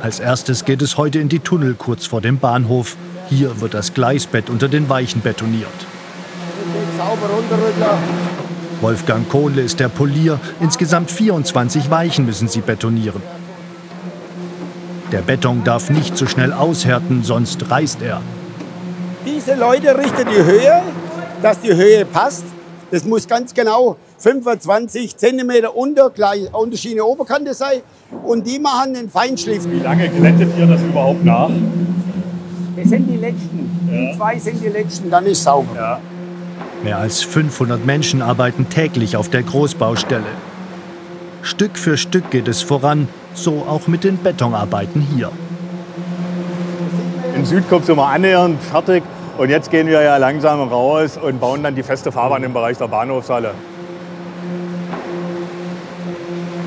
Als 0.00 0.20
erstes 0.20 0.64
geht 0.64 0.80
es 0.80 0.96
heute 0.96 1.18
in 1.18 1.28
die 1.28 1.40
Tunnel 1.40 1.74
kurz 1.74 2.06
vor 2.06 2.20
dem 2.20 2.38
Bahnhof. 2.38 2.96
Hier 3.28 3.60
wird 3.60 3.74
das 3.74 3.92
Gleisbett 3.92 4.48
unter 4.48 4.68
den 4.68 4.88
Weichen 4.88 5.22
betoniert. 5.22 5.66
Wolfgang 8.80 9.28
Kohle 9.28 9.62
ist 9.62 9.80
der 9.80 9.88
Polier. 9.88 10.38
Insgesamt 10.60 11.10
24 11.10 11.90
Weichen 11.90 12.26
müssen 12.26 12.46
sie 12.46 12.60
betonieren. 12.60 13.22
Der 15.10 15.22
Beton 15.22 15.64
darf 15.64 15.88
nicht 15.88 16.18
zu 16.18 16.26
so 16.26 16.30
schnell 16.30 16.52
aushärten, 16.52 17.24
sonst 17.24 17.70
reißt 17.70 18.02
er. 18.02 18.20
Diese 19.24 19.54
Leute 19.54 19.96
richten 19.96 20.28
die 20.30 20.42
Höhe, 20.44 20.82
dass 21.42 21.60
die 21.60 21.74
Höhe 21.74 22.04
passt. 22.04 22.44
Das 22.90 23.04
muss 23.04 23.26
ganz 23.26 23.54
genau 23.54 23.96
25 24.18 25.16
cm 25.16 25.50
unter, 25.74 26.10
Schiene 26.74 27.04
Oberkante 27.04 27.54
sein. 27.54 27.80
Und 28.22 28.46
die 28.46 28.58
machen 28.58 28.94
den 28.94 29.08
Feinschliff. 29.08 29.66
Wie 29.70 29.80
lange 29.80 30.08
glättet 30.10 30.50
ihr 30.58 30.66
das 30.66 30.82
überhaupt 30.82 31.24
nach? 31.24 31.50
Das 32.76 32.88
sind 32.88 33.06
die 33.06 33.16
letzten. 33.16 33.90
Ja. 33.90 34.12
Die 34.12 34.16
zwei 34.16 34.38
sind 34.38 34.62
die 34.62 34.68
letzten, 34.68 35.10
dann 35.10 35.24
ist 35.26 35.42
sauber. 35.42 35.74
Ja. 35.74 36.00
Mehr 36.84 36.98
als 36.98 37.22
500 37.22 37.84
Menschen 37.84 38.20
arbeiten 38.22 38.68
täglich 38.68 39.16
auf 39.16 39.28
der 39.30 39.42
Großbaustelle. 39.42 40.24
Stück 41.42 41.78
für 41.78 41.96
Stück 41.96 42.30
geht 42.30 42.48
es 42.48 42.62
voran, 42.62 43.08
so 43.34 43.64
auch 43.68 43.86
mit 43.86 44.04
den 44.04 44.18
Betonarbeiten 44.18 45.00
hier. 45.00 45.30
In 47.34 47.44
Südkopf 47.44 47.84
sind 47.84 47.96
wir 47.96 48.06
annähernd 48.06 48.60
fertig 48.60 49.04
und 49.38 49.48
jetzt 49.48 49.70
gehen 49.70 49.86
wir 49.86 50.02
ja 50.02 50.16
langsam 50.16 50.60
raus 50.68 51.16
und 51.16 51.38
bauen 51.38 51.62
dann 51.62 51.76
die 51.76 51.84
feste 51.84 52.10
Fahrbahn 52.10 52.42
im 52.42 52.52
Bereich 52.52 52.76
der 52.78 52.88
Bahnhofshalle. 52.88 53.52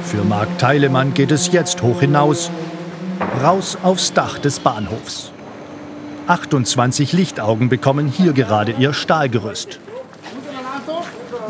Für 0.06 0.24
Marc 0.24 0.58
Teilemann 0.58 1.14
geht 1.14 1.32
es 1.32 1.52
jetzt 1.52 1.82
hoch 1.82 2.00
hinaus, 2.00 2.50
raus 3.44 3.78
aufs 3.84 4.14
Dach 4.14 4.40
des 4.40 4.60
Bahnhofs. 4.60 5.34
28 6.28 7.12
Lichtaugen 7.12 7.68
bekommen 7.68 8.08
hier 8.08 8.32
gerade 8.32 8.72
ihr 8.72 8.94
Stahlgerüst. 8.94 9.81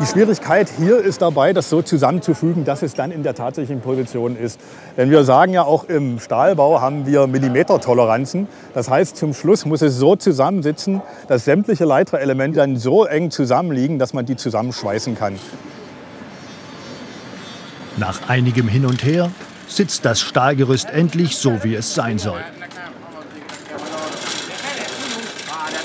Die 0.02 0.08
Schwierigkeit 0.08 0.68
hier 0.78 0.98
ist 0.98 1.22
dabei, 1.22 1.52
das 1.52 1.70
so 1.70 1.80
zusammenzufügen, 1.80 2.64
dass 2.64 2.82
es 2.82 2.94
dann 2.94 3.12
in 3.12 3.22
der 3.22 3.36
tatsächlichen 3.36 3.80
Position 3.80 4.36
ist. 4.36 4.58
Denn 4.96 5.10
wir 5.10 5.22
sagen 5.22 5.52
ja 5.52 5.62
auch 5.62 5.84
im 5.84 6.18
Stahlbau 6.18 6.80
haben 6.80 7.06
wir 7.06 7.28
Millimetertoleranzen. 7.28 8.48
Das 8.74 8.90
heißt, 8.90 9.16
zum 9.16 9.32
Schluss 9.32 9.64
muss 9.64 9.80
es 9.80 9.94
so 9.94 10.16
zusammensitzen, 10.16 11.02
dass 11.28 11.44
sämtliche 11.44 11.84
Leiterelemente 11.84 12.58
dann 12.58 12.76
so 12.76 13.04
eng 13.04 13.30
zusammenliegen, 13.30 14.00
dass 14.00 14.12
man 14.12 14.26
die 14.26 14.34
zusammenschweißen 14.34 15.16
kann. 15.16 15.38
Nach 17.96 18.28
einigem 18.28 18.66
Hin 18.66 18.86
und 18.86 19.04
Her 19.04 19.30
sitzt 19.68 20.04
das 20.04 20.20
Stahlgerüst 20.20 20.90
endlich 20.90 21.36
so, 21.36 21.62
wie 21.62 21.76
es 21.76 21.94
sein 21.94 22.18
soll. 22.18 22.40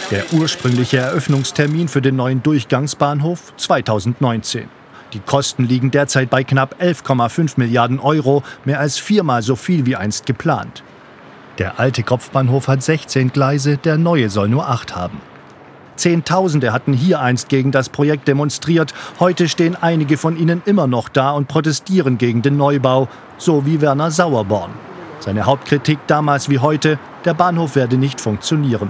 Der 0.09 0.23
ursprüngliche 0.31 0.99
Eröffnungstermin 0.99 1.89
für 1.89 2.01
den 2.01 2.15
neuen 2.15 2.41
Durchgangsbahnhof 2.41 3.51
2019. 3.57 4.69
Die 5.11 5.19
Kosten 5.19 5.65
liegen 5.65 5.91
derzeit 5.91 6.29
bei 6.29 6.45
knapp 6.45 6.81
11,5 6.81 7.55
Milliarden 7.57 7.99
Euro, 7.99 8.41
mehr 8.63 8.79
als 8.79 8.97
viermal 8.97 9.41
so 9.41 9.57
viel 9.57 9.85
wie 9.85 9.97
einst 9.97 10.25
geplant. 10.25 10.81
Der 11.57 11.77
alte 11.77 12.03
Kopfbahnhof 12.03 12.69
hat 12.69 12.83
16 12.83 13.33
Gleise, 13.33 13.75
der 13.75 13.97
neue 13.97 14.29
soll 14.29 14.47
nur 14.47 14.69
acht 14.69 14.95
haben. 14.95 15.19
Zehntausende 15.97 16.71
hatten 16.71 16.93
hier 16.93 17.19
einst 17.19 17.49
gegen 17.49 17.73
das 17.73 17.89
Projekt 17.89 18.29
demonstriert. 18.29 18.93
Heute 19.19 19.49
stehen 19.49 19.75
einige 19.75 20.15
von 20.15 20.37
ihnen 20.37 20.61
immer 20.63 20.87
noch 20.87 21.09
da 21.09 21.31
und 21.31 21.49
protestieren 21.49 22.17
gegen 22.17 22.41
den 22.41 22.55
Neubau, 22.55 23.09
so 23.37 23.65
wie 23.65 23.81
Werner 23.81 24.11
Sauerborn. 24.11 24.71
Seine 25.19 25.45
Hauptkritik 25.45 25.99
damals 26.07 26.47
wie 26.47 26.59
heute, 26.59 26.97
der 27.25 27.33
Bahnhof 27.33 27.75
werde 27.75 27.97
nicht 27.97 28.21
funktionieren. 28.21 28.89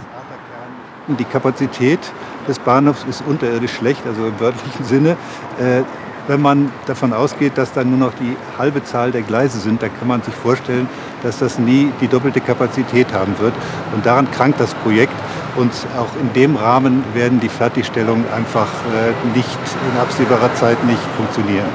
Die 1.08 1.24
Kapazität 1.24 2.00
des 2.48 2.60
Bahnhofs 2.60 3.06
ist 3.10 3.24
unterirdisch 3.26 3.74
schlecht, 3.74 4.06
also 4.06 4.26
im 4.28 4.39
wörtlichen 4.39 4.84
Sinne. 4.86 5.12
Äh, 5.60 5.84
wenn 6.28 6.41
man 6.41 6.72
davon 6.86 7.13
ausgeht, 7.13 7.58
dass 7.58 7.72
dann 7.72 7.89
nur 7.89 8.00
noch 8.00 8.13
die 8.15 8.36
halbe 8.58 8.84
Zahl 8.84 9.12
der 9.12 9.22
Gleise 9.22 9.60
sind, 9.60 9.82
dann 9.82 9.91
kann 9.98 10.10
man 10.10 10.22
sich 10.22 10.36
vorstellen, 10.36 10.89
dass 11.24 11.39
das 11.39 11.58
nie 11.58 11.91
die 12.02 12.08
doppelte 12.08 12.41
Kapazität 12.41 13.13
haben 13.13 13.39
wird. 13.39 13.54
Und 13.96 14.06
daran 14.06 14.30
krankt 14.32 14.60
das 14.60 14.74
Projekt. 14.76 15.13
Und 15.56 15.72
auch 15.98 16.10
in 16.22 16.34
dem 16.34 16.56
Rahmen 16.56 17.04
werden 17.13 17.39
die 17.39 17.50
Fertigstellungen 17.50 18.26
einfach 18.36 18.67
äh, 18.67 19.38
nicht 19.38 19.58
in 19.91 20.00
absehbarer 20.00 20.54
Zeit 20.56 20.84
nicht 20.86 21.02
funktionieren. 21.15 21.70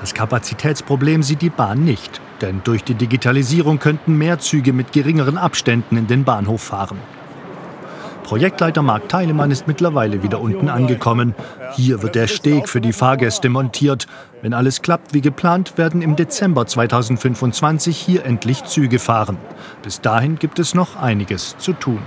Das 0.00 0.14
Kapazitätsproblem 0.14 1.22
sieht 1.22 1.42
die 1.42 1.50
Bahn 1.50 1.84
nicht, 1.84 2.20
denn 2.40 2.60
durch 2.64 2.84
die 2.84 2.94
Digitalisierung 2.94 3.78
könnten 3.78 4.18
mehr 4.18 4.38
Züge 4.38 4.72
mit 4.72 4.92
geringeren 4.92 5.38
Abständen 5.38 5.96
in 5.96 6.06
den 6.08 6.24
Bahnhof 6.24 6.60
fahren. 6.60 6.98
Projektleiter 8.22 8.82
Marc 8.82 9.08
Teilemann 9.08 9.50
ist 9.50 9.66
mittlerweile 9.66 10.22
wieder 10.22 10.40
unten 10.40 10.68
angekommen. 10.68 11.34
Hier 11.74 12.02
wird 12.02 12.14
der 12.14 12.26
Steg 12.26 12.68
für 12.68 12.80
die 12.80 12.92
Fahrgäste 12.92 13.48
montiert. 13.48 14.06
Wenn 14.40 14.54
alles 14.54 14.82
klappt 14.82 15.14
wie 15.14 15.20
geplant, 15.20 15.76
werden 15.76 16.02
im 16.02 16.16
Dezember 16.16 16.66
2025 16.66 17.96
hier 17.96 18.24
endlich 18.24 18.64
Züge 18.64 18.98
fahren. 18.98 19.36
Bis 19.82 20.00
dahin 20.00 20.38
gibt 20.38 20.58
es 20.58 20.74
noch 20.74 20.96
einiges 20.96 21.56
zu 21.58 21.72
tun. 21.72 22.00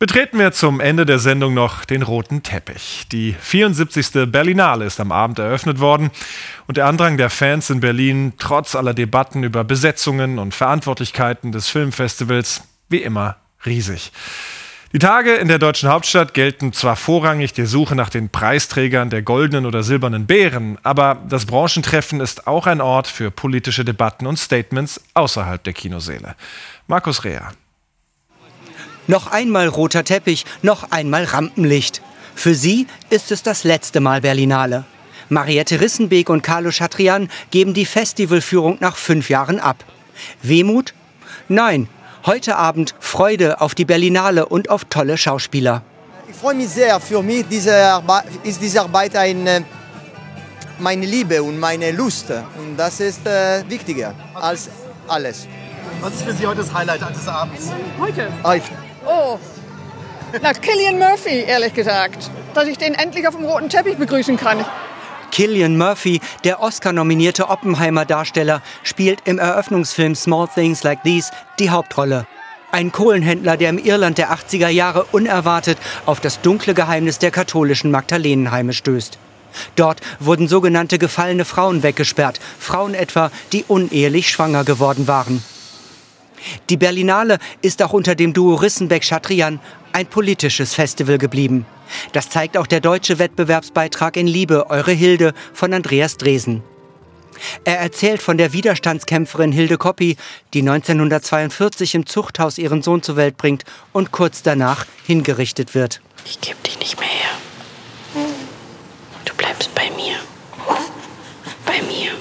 Betreten 0.00 0.38
wir 0.38 0.52
zum 0.52 0.78
Ende 0.78 1.04
der 1.04 1.18
Sendung 1.18 1.54
noch 1.54 1.84
den 1.84 2.02
roten 2.02 2.44
Teppich. 2.44 3.08
Die 3.10 3.32
74. 3.32 4.30
Berlinale 4.30 4.84
ist 4.84 5.00
am 5.00 5.10
Abend 5.10 5.40
eröffnet 5.40 5.80
worden 5.80 6.12
und 6.68 6.76
der 6.76 6.86
Andrang 6.86 7.16
der 7.16 7.30
Fans 7.30 7.68
in 7.68 7.80
Berlin, 7.80 8.34
trotz 8.38 8.76
aller 8.76 8.94
Debatten 8.94 9.42
über 9.42 9.64
Besetzungen 9.64 10.38
und 10.38 10.54
Verantwortlichkeiten 10.54 11.50
des 11.50 11.66
Filmfestivals, 11.66 12.62
wie 12.88 13.02
immer 13.02 13.36
riesig. 13.64 14.12
Die 14.94 14.98
Tage 14.98 15.34
in 15.34 15.48
der 15.48 15.58
deutschen 15.58 15.90
Hauptstadt 15.90 16.32
gelten 16.32 16.72
zwar 16.72 16.96
vorrangig 16.96 17.52
der 17.52 17.66
Suche 17.66 17.94
nach 17.94 18.08
den 18.08 18.30
Preisträgern 18.30 19.10
der 19.10 19.20
goldenen 19.20 19.66
oder 19.66 19.82
silbernen 19.82 20.24
Bären, 20.24 20.78
aber 20.82 21.22
das 21.28 21.44
Branchentreffen 21.44 22.20
ist 22.20 22.46
auch 22.46 22.66
ein 22.66 22.80
Ort 22.80 23.06
für 23.06 23.30
politische 23.30 23.84
Debatten 23.84 24.26
und 24.26 24.38
Statements 24.38 24.98
außerhalb 25.12 25.62
der 25.62 25.74
Kinosäle. 25.74 26.36
Markus 26.86 27.24
Rea. 27.24 27.50
Noch 29.06 29.26
einmal 29.26 29.68
roter 29.68 30.04
Teppich, 30.04 30.46
noch 30.62 30.90
einmal 30.90 31.24
Rampenlicht. 31.24 32.00
Für 32.34 32.54
sie 32.54 32.86
ist 33.10 33.30
es 33.30 33.42
das 33.42 33.64
letzte 33.64 34.00
Mal 34.00 34.22
Berlinale. 34.22 34.84
Mariette 35.28 35.82
Rissenbeek 35.82 36.30
und 36.30 36.42
Carlo 36.42 36.70
Chatrian 36.70 37.28
geben 37.50 37.74
die 37.74 37.84
Festivalführung 37.84 38.78
nach 38.80 38.96
fünf 38.96 39.28
Jahren 39.28 39.60
ab. 39.60 39.84
Wehmut? 40.42 40.94
Nein, 41.48 41.88
Heute 42.28 42.56
Abend 42.56 42.94
Freude 43.00 43.62
auf 43.62 43.74
die 43.74 43.86
Berlinale 43.86 44.44
und 44.44 44.68
auf 44.68 44.84
tolle 44.84 45.16
Schauspieler. 45.16 45.80
Ich 46.28 46.36
freue 46.36 46.56
mich 46.56 46.68
sehr. 46.68 47.00
Für 47.00 47.22
mich 47.22 47.46
diese 47.48 48.02
ist 48.42 48.60
diese 48.60 48.82
Arbeit 48.82 49.16
ein, 49.16 49.46
äh, 49.46 49.62
meine 50.78 51.06
Liebe 51.06 51.42
und 51.42 51.58
meine 51.58 51.90
Lust. 51.90 52.30
Und 52.30 52.76
das 52.76 53.00
ist 53.00 53.26
äh, 53.26 53.64
wichtiger 53.70 54.12
als 54.34 54.68
alles. 55.08 55.48
Was 56.02 56.16
ist 56.16 56.22
für 56.24 56.34
Sie 56.34 56.46
heute 56.46 56.58
das 56.58 56.74
Highlight 56.74 57.00
des 57.00 57.26
Abends? 57.26 57.70
Heute? 57.98 58.28
Heute. 58.44 58.72
Oh, 59.06 59.38
na, 60.42 60.52
Killian 60.52 60.98
Murphy, 60.98 61.44
ehrlich 61.46 61.72
gesagt. 61.72 62.30
Dass 62.52 62.68
ich 62.68 62.76
den 62.76 62.92
endlich 62.92 63.26
auf 63.26 63.36
dem 63.36 63.46
roten 63.46 63.70
Teppich 63.70 63.96
begrüßen 63.96 64.36
kann. 64.36 64.66
Killian 65.38 65.78
Murphy, 65.78 66.20
der 66.42 66.60
Oscar-nominierte 66.60 67.48
Oppenheimer-Darsteller, 67.48 68.60
spielt 68.82 69.20
im 69.24 69.38
Eröffnungsfilm 69.38 70.16
Small 70.16 70.48
Things 70.52 70.82
Like 70.82 71.04
These 71.04 71.30
die 71.60 71.70
Hauptrolle. 71.70 72.26
Ein 72.72 72.90
Kohlenhändler, 72.90 73.56
der 73.56 73.70
im 73.70 73.78
Irland 73.78 74.18
der 74.18 74.32
80er 74.32 74.66
Jahre 74.66 75.04
unerwartet 75.12 75.78
auf 76.06 76.18
das 76.18 76.40
dunkle 76.40 76.74
Geheimnis 76.74 77.20
der 77.20 77.30
katholischen 77.30 77.92
Magdalenenheime 77.92 78.72
stößt. 78.72 79.16
Dort 79.76 80.00
wurden 80.18 80.48
sogenannte 80.48 80.98
gefallene 80.98 81.44
Frauen 81.44 81.84
weggesperrt, 81.84 82.40
Frauen 82.58 82.94
etwa, 82.94 83.30
die 83.52 83.64
unehelich 83.68 84.30
schwanger 84.30 84.64
geworden 84.64 85.06
waren. 85.06 85.40
Die 86.68 86.76
Berlinale 86.76 87.38
ist 87.62 87.82
auch 87.82 87.92
unter 87.92 88.14
dem 88.14 88.32
Duo 88.32 88.56
Rissenbeck-Chatrian 88.56 89.60
ein 89.92 90.06
politisches 90.06 90.74
Festival 90.74 91.18
geblieben. 91.18 91.66
Das 92.12 92.28
zeigt 92.28 92.56
auch 92.56 92.66
der 92.66 92.80
deutsche 92.80 93.18
Wettbewerbsbeitrag 93.18 94.16
in 94.16 94.26
Liebe, 94.26 94.70
Eure 94.70 94.92
Hilde 94.92 95.32
von 95.52 95.72
Andreas 95.72 96.16
Dresen. 96.16 96.62
Er 97.64 97.78
erzählt 97.78 98.20
von 98.20 98.36
der 98.36 98.52
Widerstandskämpferin 98.52 99.52
Hilde 99.52 99.78
Koppi, 99.78 100.16
die 100.54 100.60
1942 100.60 101.94
im 101.94 102.06
Zuchthaus 102.06 102.58
ihren 102.58 102.82
Sohn 102.82 103.02
zur 103.02 103.16
Welt 103.16 103.36
bringt 103.36 103.64
und 103.92 104.10
kurz 104.10 104.42
danach 104.42 104.86
hingerichtet 105.06 105.74
wird. 105.74 106.00
Ich 106.24 106.40
gebe 106.40 106.58
dich 106.64 106.78
nicht 106.78 106.98
mehr 106.98 107.08
her. 107.08 108.24
Du 109.24 109.34
bleibst 109.34 109.74
bei 109.74 109.90
mir. 109.90 110.16
Bei 111.64 111.80
mir. 111.82 112.12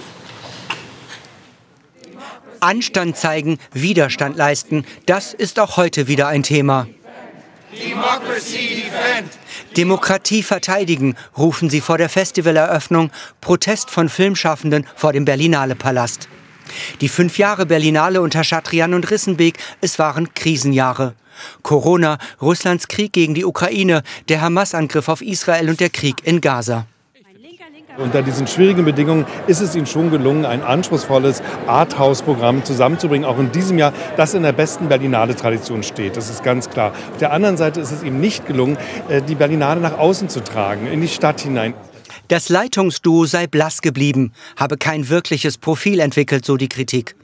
Anstand 2.60 3.17
zeigen, 3.17 3.60
Widerstand 3.71 4.36
leisten, 4.36 4.86
das 5.06 5.34
ist 5.34 5.60
auch 5.60 5.77
heute 5.77 6.08
wieder 6.08 6.27
ein 6.27 6.43
Thema. 6.43 6.88
Demokratie 9.75 10.43
verteidigen, 10.43 11.15
rufen 11.37 11.69
sie 11.69 11.81
vor 11.81 11.97
der 11.97 12.09
Festivaleröffnung, 12.09 13.11
Protest 13.41 13.89
von 13.89 14.09
Filmschaffenden 14.09 14.85
vor 14.95 15.13
dem 15.13 15.25
Berlinale 15.25 15.75
Palast. 15.75 16.27
Die 17.01 17.09
fünf 17.09 17.37
Jahre 17.37 17.65
Berlinale 17.65 18.21
unter 18.21 18.43
Chatrian 18.43 18.93
und 18.93 19.09
Rissenbeek, 19.09 19.57
es 19.81 19.99
waren 19.99 20.33
Krisenjahre. 20.33 21.15
Corona, 21.61 22.17
Russlands 22.41 22.87
Krieg 22.87 23.13
gegen 23.13 23.35
die 23.35 23.45
Ukraine, 23.45 24.03
der 24.27 24.41
Hamas-Angriff 24.41 25.07
auf 25.07 25.21
Israel 25.21 25.69
und 25.69 25.79
der 25.79 25.89
Krieg 25.89 26.15
in 26.23 26.41
Gaza. 26.41 26.87
Unter 27.97 28.21
diesen 28.21 28.45
schwierigen 28.45 28.86
Bedingungen 28.86 29.25
ist 29.47 29.60
es 29.60 29.75
ihnen 29.75 29.88
schon 29.88 30.12
gelungen, 30.12 30.45
ein 30.45 30.62
anspruchsvolles 30.62 31.41
Arthouse-Programm 31.65 32.63
zusammenzubringen, 32.63 33.27
auch 33.27 33.39
in 33.39 33.51
diesem 33.51 33.79
Jahr, 33.79 33.91
das 34.17 34.36
in 34.36 34.43
der 34.43 34.51
besten 34.51 34.88
Berlinale-Tradition 34.88 35.81
steht. 35.81 36.15
Das 36.15 36.29
ist 36.29 36.43
ganz 36.43 36.69
klar. 36.69 36.91
Auf 37.12 37.17
der 37.17 37.33
anderen 37.33 37.57
Seite 37.57 37.81
ist 37.81 37.91
es 37.91 38.03
ihm 38.03 38.19
nicht 38.19 38.45
gelungen, 38.45 38.77
äh, 39.10 39.23
die 39.23 39.33
Berlinale 39.33 39.81
nach 39.81 39.97
außen 39.97 40.29
zu 40.29 40.43
tragen, 40.43 40.86
in 40.86 41.01
die 41.01 41.07
Stadt 41.07 41.41
hinein. 41.41 41.73
Das 42.27 42.49
Leitungsduo 42.49 43.25
sei 43.25 43.47
blass 43.47 43.81
geblieben, 43.81 44.31
habe 44.57 44.77
kein 44.77 45.10
wirkliches 45.10 45.57
Profil 45.57 45.99
entwickelt, 45.99 46.45
so 46.45 46.55
die 46.55 46.69
Kritik. 46.69 47.15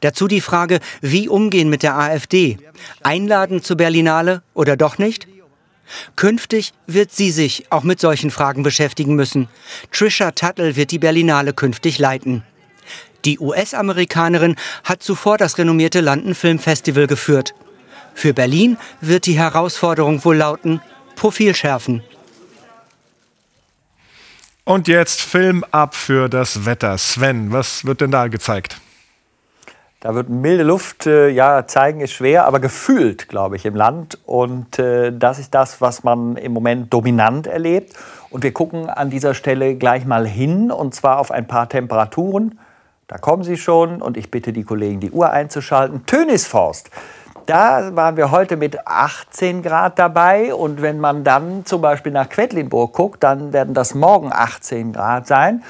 Dazu 0.00 0.28
die 0.28 0.40
Frage, 0.40 0.78
wie 1.00 1.28
umgehen 1.28 1.68
mit 1.68 1.82
der 1.82 1.98
AfD? 1.98 2.58
Einladen 3.02 3.62
zur 3.62 3.76
Berlinale 3.76 4.42
oder 4.54 4.76
doch 4.76 4.98
nicht? 4.98 5.26
Künftig 6.16 6.72
wird 6.86 7.12
sie 7.12 7.30
sich 7.30 7.70
auch 7.70 7.82
mit 7.82 8.00
solchen 8.00 8.30
Fragen 8.30 8.62
beschäftigen 8.62 9.14
müssen. 9.14 9.48
Trisha 9.90 10.30
Tuttle 10.30 10.76
wird 10.76 10.90
die 10.90 10.98
Berlinale 10.98 11.52
künftig 11.52 11.98
leiten. 11.98 12.44
Die 13.24 13.38
US-Amerikanerin 13.38 14.56
hat 14.84 15.02
zuvor 15.02 15.38
das 15.38 15.58
renommierte 15.58 16.00
London 16.00 16.34
Film 16.34 16.58
Festival 16.58 17.06
geführt. 17.06 17.54
Für 18.14 18.34
Berlin 18.34 18.76
wird 19.00 19.26
die 19.26 19.38
Herausforderung 19.38 20.24
wohl 20.24 20.36
lauten, 20.36 20.80
Profil 21.14 21.54
schärfen. 21.54 22.02
Und 24.64 24.86
jetzt 24.86 25.20
Film 25.20 25.64
ab 25.70 25.94
für 25.94 26.28
das 26.28 26.64
Wetter. 26.64 26.96
Sven, 26.98 27.52
was 27.52 27.84
wird 27.84 28.00
denn 28.00 28.10
da 28.10 28.28
gezeigt? 28.28 28.81
Da 30.02 30.16
wird 30.16 30.28
milde 30.28 30.64
Luft, 30.64 31.06
äh, 31.06 31.28
ja, 31.28 31.64
zeigen 31.68 32.00
ist 32.00 32.10
schwer, 32.10 32.44
aber 32.46 32.58
gefühlt, 32.58 33.28
glaube 33.28 33.54
ich, 33.54 33.64
im 33.64 33.76
Land. 33.76 34.18
Und 34.26 34.80
äh, 34.80 35.12
das 35.16 35.38
ist 35.38 35.54
das, 35.54 35.80
was 35.80 36.02
man 36.02 36.36
im 36.36 36.52
Moment 36.52 36.92
dominant 36.92 37.46
erlebt. 37.46 37.94
Und 38.28 38.42
wir 38.42 38.52
gucken 38.52 38.90
an 38.90 39.10
dieser 39.10 39.32
Stelle 39.32 39.76
gleich 39.76 40.04
mal 40.04 40.26
hin, 40.26 40.72
und 40.72 40.92
zwar 40.92 41.20
auf 41.20 41.30
ein 41.30 41.46
paar 41.46 41.68
Temperaturen. 41.68 42.58
Da 43.06 43.18
kommen 43.18 43.44
sie 43.44 43.56
schon 43.56 44.02
und 44.02 44.16
ich 44.16 44.28
bitte 44.28 44.52
die 44.52 44.64
Kollegen, 44.64 44.98
die 44.98 45.12
Uhr 45.12 45.30
einzuschalten. 45.30 46.04
Tönisforst. 46.04 46.90
Da 47.46 47.94
waren 47.94 48.16
wir 48.16 48.32
heute 48.32 48.56
mit 48.56 48.88
18 48.88 49.62
Grad 49.62 50.00
dabei 50.00 50.52
und 50.52 50.82
wenn 50.82 50.98
man 50.98 51.22
dann 51.22 51.64
zum 51.64 51.80
Beispiel 51.80 52.10
nach 52.10 52.28
Quedlinburg 52.28 52.92
guckt, 52.92 53.22
dann 53.22 53.52
werden 53.52 53.72
das 53.72 53.94
morgen 53.94 54.32
18 54.32 54.92
Grad 54.92 55.28
sein. 55.28 55.62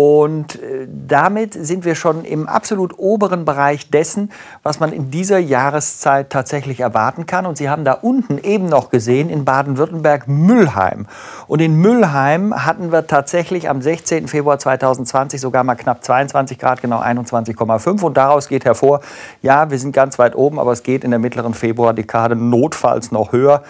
Und 0.00 0.62
äh, 0.62 0.86
damit 0.86 1.54
sind 1.54 1.84
wir 1.84 1.96
schon 1.96 2.24
im 2.24 2.46
absolut 2.46 2.96
oberen 3.00 3.44
Bereich 3.44 3.90
dessen, 3.90 4.30
was 4.62 4.78
man 4.78 4.92
in 4.92 5.10
dieser 5.10 5.38
Jahreszeit 5.38 6.30
tatsächlich 6.30 6.78
erwarten 6.78 7.26
kann. 7.26 7.46
Und 7.46 7.58
Sie 7.58 7.68
haben 7.68 7.84
da 7.84 7.94
unten 7.94 8.38
eben 8.38 8.66
noch 8.66 8.90
gesehen, 8.90 9.28
in 9.28 9.44
Baden-Württemberg 9.44 10.28
Müllheim. 10.28 11.08
Und 11.48 11.60
in 11.60 11.74
Müllheim 11.74 12.64
hatten 12.64 12.92
wir 12.92 13.08
tatsächlich 13.08 13.68
am 13.68 13.82
16. 13.82 14.28
Februar 14.28 14.60
2020 14.60 15.40
sogar 15.40 15.64
mal 15.64 15.74
knapp 15.74 16.04
22 16.04 16.60
Grad, 16.60 16.80
genau 16.80 17.00
21,5. 17.00 18.00
Und 18.04 18.16
daraus 18.16 18.46
geht 18.46 18.66
hervor, 18.66 19.00
ja, 19.42 19.68
wir 19.68 19.80
sind 19.80 19.90
ganz 19.90 20.16
weit 20.20 20.36
oben, 20.36 20.60
aber 20.60 20.70
es 20.70 20.84
geht 20.84 21.02
in 21.02 21.10
der 21.10 21.18
mittleren 21.18 21.54
Februardekade 21.54 22.36
notfalls 22.36 23.10
noch 23.10 23.32
höher. 23.32 23.64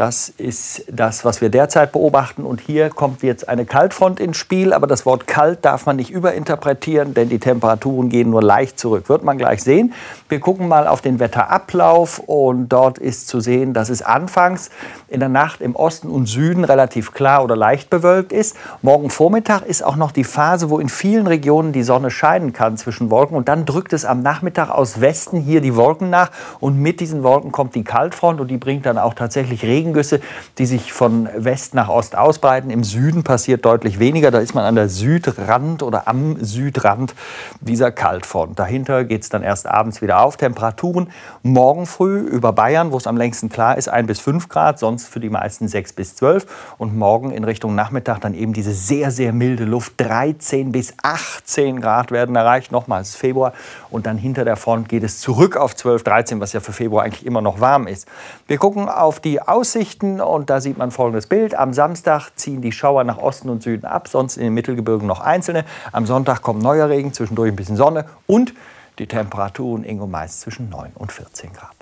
Das 0.00 0.30
ist 0.30 0.84
das, 0.90 1.26
was 1.26 1.42
wir 1.42 1.50
derzeit 1.50 1.92
beobachten. 1.92 2.44
Und 2.44 2.62
hier 2.62 2.88
kommt 2.88 3.22
jetzt 3.22 3.50
eine 3.50 3.66
Kaltfront 3.66 4.18
ins 4.18 4.38
Spiel. 4.38 4.72
Aber 4.72 4.86
das 4.86 5.04
Wort 5.04 5.26
kalt 5.26 5.62
darf 5.62 5.84
man 5.84 5.96
nicht 5.96 6.08
überinterpretieren, 6.08 7.12
denn 7.12 7.28
die 7.28 7.38
Temperaturen 7.38 8.08
gehen 8.08 8.30
nur 8.30 8.42
leicht 8.42 8.80
zurück. 8.80 9.10
Wird 9.10 9.24
man 9.24 9.36
gleich 9.36 9.62
sehen. 9.62 9.92
Wir 10.30 10.40
gucken 10.40 10.68
mal 10.68 10.88
auf 10.88 11.02
den 11.02 11.20
Wetterablauf. 11.20 12.18
Und 12.18 12.70
dort 12.70 12.96
ist 12.96 13.28
zu 13.28 13.40
sehen, 13.40 13.74
dass 13.74 13.90
es 13.90 14.00
anfangs 14.00 14.70
in 15.08 15.20
der 15.20 15.28
Nacht 15.28 15.60
im 15.60 15.76
Osten 15.76 16.08
und 16.08 16.24
Süden 16.24 16.64
relativ 16.64 17.12
klar 17.12 17.44
oder 17.44 17.54
leicht 17.54 17.90
bewölkt 17.90 18.32
ist. 18.32 18.56
Morgen 18.80 19.10
Vormittag 19.10 19.66
ist 19.66 19.84
auch 19.84 19.96
noch 19.96 20.12
die 20.12 20.24
Phase, 20.24 20.70
wo 20.70 20.78
in 20.78 20.88
vielen 20.88 21.26
Regionen 21.26 21.74
die 21.74 21.82
Sonne 21.82 22.10
scheinen 22.10 22.54
kann 22.54 22.78
zwischen 22.78 23.10
Wolken. 23.10 23.36
Und 23.36 23.50
dann 23.50 23.66
drückt 23.66 23.92
es 23.92 24.06
am 24.06 24.22
Nachmittag 24.22 24.70
aus 24.70 25.02
Westen 25.02 25.38
hier 25.38 25.60
die 25.60 25.76
Wolken 25.76 26.08
nach. 26.08 26.30
Und 26.58 26.78
mit 26.78 27.00
diesen 27.00 27.22
Wolken 27.22 27.52
kommt 27.52 27.74
die 27.74 27.84
Kaltfront 27.84 28.40
und 28.40 28.48
die 28.48 28.56
bringt 28.56 28.86
dann 28.86 28.96
auch 28.96 29.12
tatsächlich 29.12 29.62
Regen 29.62 29.89
Regengüsse, 29.90 30.20
die 30.58 30.66
sich 30.66 30.92
von 30.92 31.28
West 31.36 31.74
nach 31.74 31.88
Ost 31.88 32.16
ausbreiten. 32.16 32.70
Im 32.70 32.84
Süden 32.84 33.24
passiert 33.24 33.64
deutlich 33.64 33.98
weniger. 33.98 34.30
Da 34.30 34.38
ist 34.38 34.54
man 34.54 34.64
an 34.64 34.76
der 34.76 34.88
Südrand 34.88 35.82
oder 35.82 36.06
am 36.08 36.42
Südrand 36.42 37.14
dieser 37.60 37.90
Kaltfront. 37.90 38.58
Dahinter 38.58 39.04
geht 39.04 39.22
es 39.22 39.28
dann 39.28 39.42
erst 39.42 39.66
abends 39.66 40.00
wieder 40.00 40.20
auf. 40.20 40.36
Temperaturen 40.36 41.10
morgen 41.42 41.86
früh 41.86 42.18
über 42.18 42.52
Bayern, 42.52 42.92
wo 42.92 42.96
es 42.96 43.06
am 43.06 43.16
längsten 43.16 43.48
klar 43.48 43.76
ist, 43.76 43.88
1 43.88 44.06
bis 44.06 44.20
5 44.20 44.48
Grad, 44.48 44.78
sonst 44.78 45.08
für 45.08 45.20
die 45.20 45.28
meisten 45.28 45.68
6 45.68 45.92
bis 45.94 46.16
12. 46.16 46.46
Und 46.78 46.96
morgen 46.96 47.30
in 47.32 47.44
Richtung 47.44 47.74
Nachmittag 47.74 48.20
dann 48.20 48.34
eben 48.34 48.52
diese 48.52 48.72
sehr, 48.72 49.10
sehr 49.10 49.32
milde 49.32 49.64
Luft. 49.64 49.94
13 49.98 50.72
bis 50.72 50.94
18 51.02 51.80
Grad 51.80 52.10
werden 52.10 52.36
erreicht. 52.36 52.72
Nochmals 52.72 53.16
Februar. 53.16 53.52
Und 53.90 54.06
dann 54.06 54.16
hinter 54.16 54.44
der 54.44 54.56
Front 54.56 54.88
geht 54.88 55.02
es 55.02 55.20
zurück 55.20 55.56
auf 55.56 55.74
12, 55.74 56.04
13, 56.04 56.40
was 56.40 56.52
ja 56.52 56.60
für 56.60 56.72
Februar 56.72 57.04
eigentlich 57.04 57.26
immer 57.26 57.40
noch 57.40 57.60
warm 57.60 57.86
ist. 57.86 58.06
Wir 58.46 58.58
gucken 58.58 58.88
auf 58.88 59.20
die 59.20 59.40
Aussichten 59.42 59.79
Aussichten 59.80 60.20
und 60.20 60.50
da 60.50 60.60
sieht 60.60 60.76
man 60.76 60.90
folgendes 60.90 61.26
Bild. 61.26 61.54
Am 61.54 61.72
Samstag 61.72 62.32
ziehen 62.34 62.60
die 62.60 62.70
Schauer 62.70 63.02
nach 63.04 63.16
Osten 63.16 63.48
und 63.48 63.62
Süden 63.62 63.86
ab, 63.86 64.08
sonst 64.08 64.36
in 64.36 64.44
den 64.44 64.52
Mittelgebirgen 64.52 65.08
noch 65.08 65.20
einzelne. 65.20 65.64
Am 65.90 66.04
Sonntag 66.04 66.42
kommt 66.42 66.62
neuer 66.62 66.90
Regen, 66.90 67.14
zwischendurch 67.14 67.50
ein 67.50 67.56
bisschen 67.56 67.76
Sonne 67.76 68.04
und 68.26 68.52
die 68.98 69.06
Temperaturen 69.06 69.82
Ingo 69.82 70.06
meist 70.06 70.42
zwischen 70.42 70.68
9 70.68 70.92
und 70.96 71.12
14 71.12 71.54
Grad. 71.54 71.74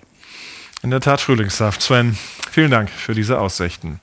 In 0.85 0.91
der 0.93 1.01
Tat 1.01 1.21
Frühlingssaft. 1.21 1.83
Sven, 1.83 2.17
vielen 2.53 2.71
Dank 2.71 2.89
für 2.89 3.15
diese 3.15 3.41
Aussichten. 3.41 3.99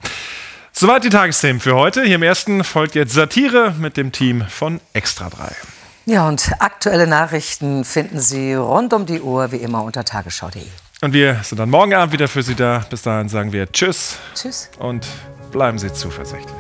Soweit 0.73 1.05
die 1.05 1.09
Tagesthemen 1.09 1.61
für 1.61 1.75
heute. 1.75 2.03
Hier 2.03 2.15
im 2.15 2.23
ersten 2.23 2.65
folgt 2.65 2.95
jetzt 2.95 3.13
Satire 3.13 3.75
mit 3.79 3.95
dem 3.95 4.11
Team 4.11 4.43
von 4.49 4.81
Extra 4.91 5.29
3. 5.29 5.55
Ja, 6.05 6.27
und 6.27 6.51
aktuelle 6.59 7.07
Nachrichten 7.07 7.85
finden 7.85 8.19
Sie 8.19 8.55
rund 8.55 8.91
um 8.91 9.05
die 9.05 9.21
Uhr 9.21 9.53
wie 9.53 9.57
immer 9.57 9.83
unter 9.83 10.03
tagesschau.de. 10.03 10.63
Und 11.01 11.13
wir 11.13 11.41
sind 11.43 11.59
dann 11.59 11.69
morgen 11.69 11.93
Abend 11.93 12.13
wieder 12.13 12.27
für 12.27 12.41
Sie 12.41 12.55
da. 12.55 12.85
Bis 12.89 13.01
dahin 13.01 13.29
sagen 13.29 13.51
wir 13.51 13.71
Tschüss. 13.71 14.17
Tschüss. 14.33 14.69
Und 14.79 15.05
bleiben 15.51 15.77
Sie 15.77 15.91
zuversichtlich. 15.91 16.55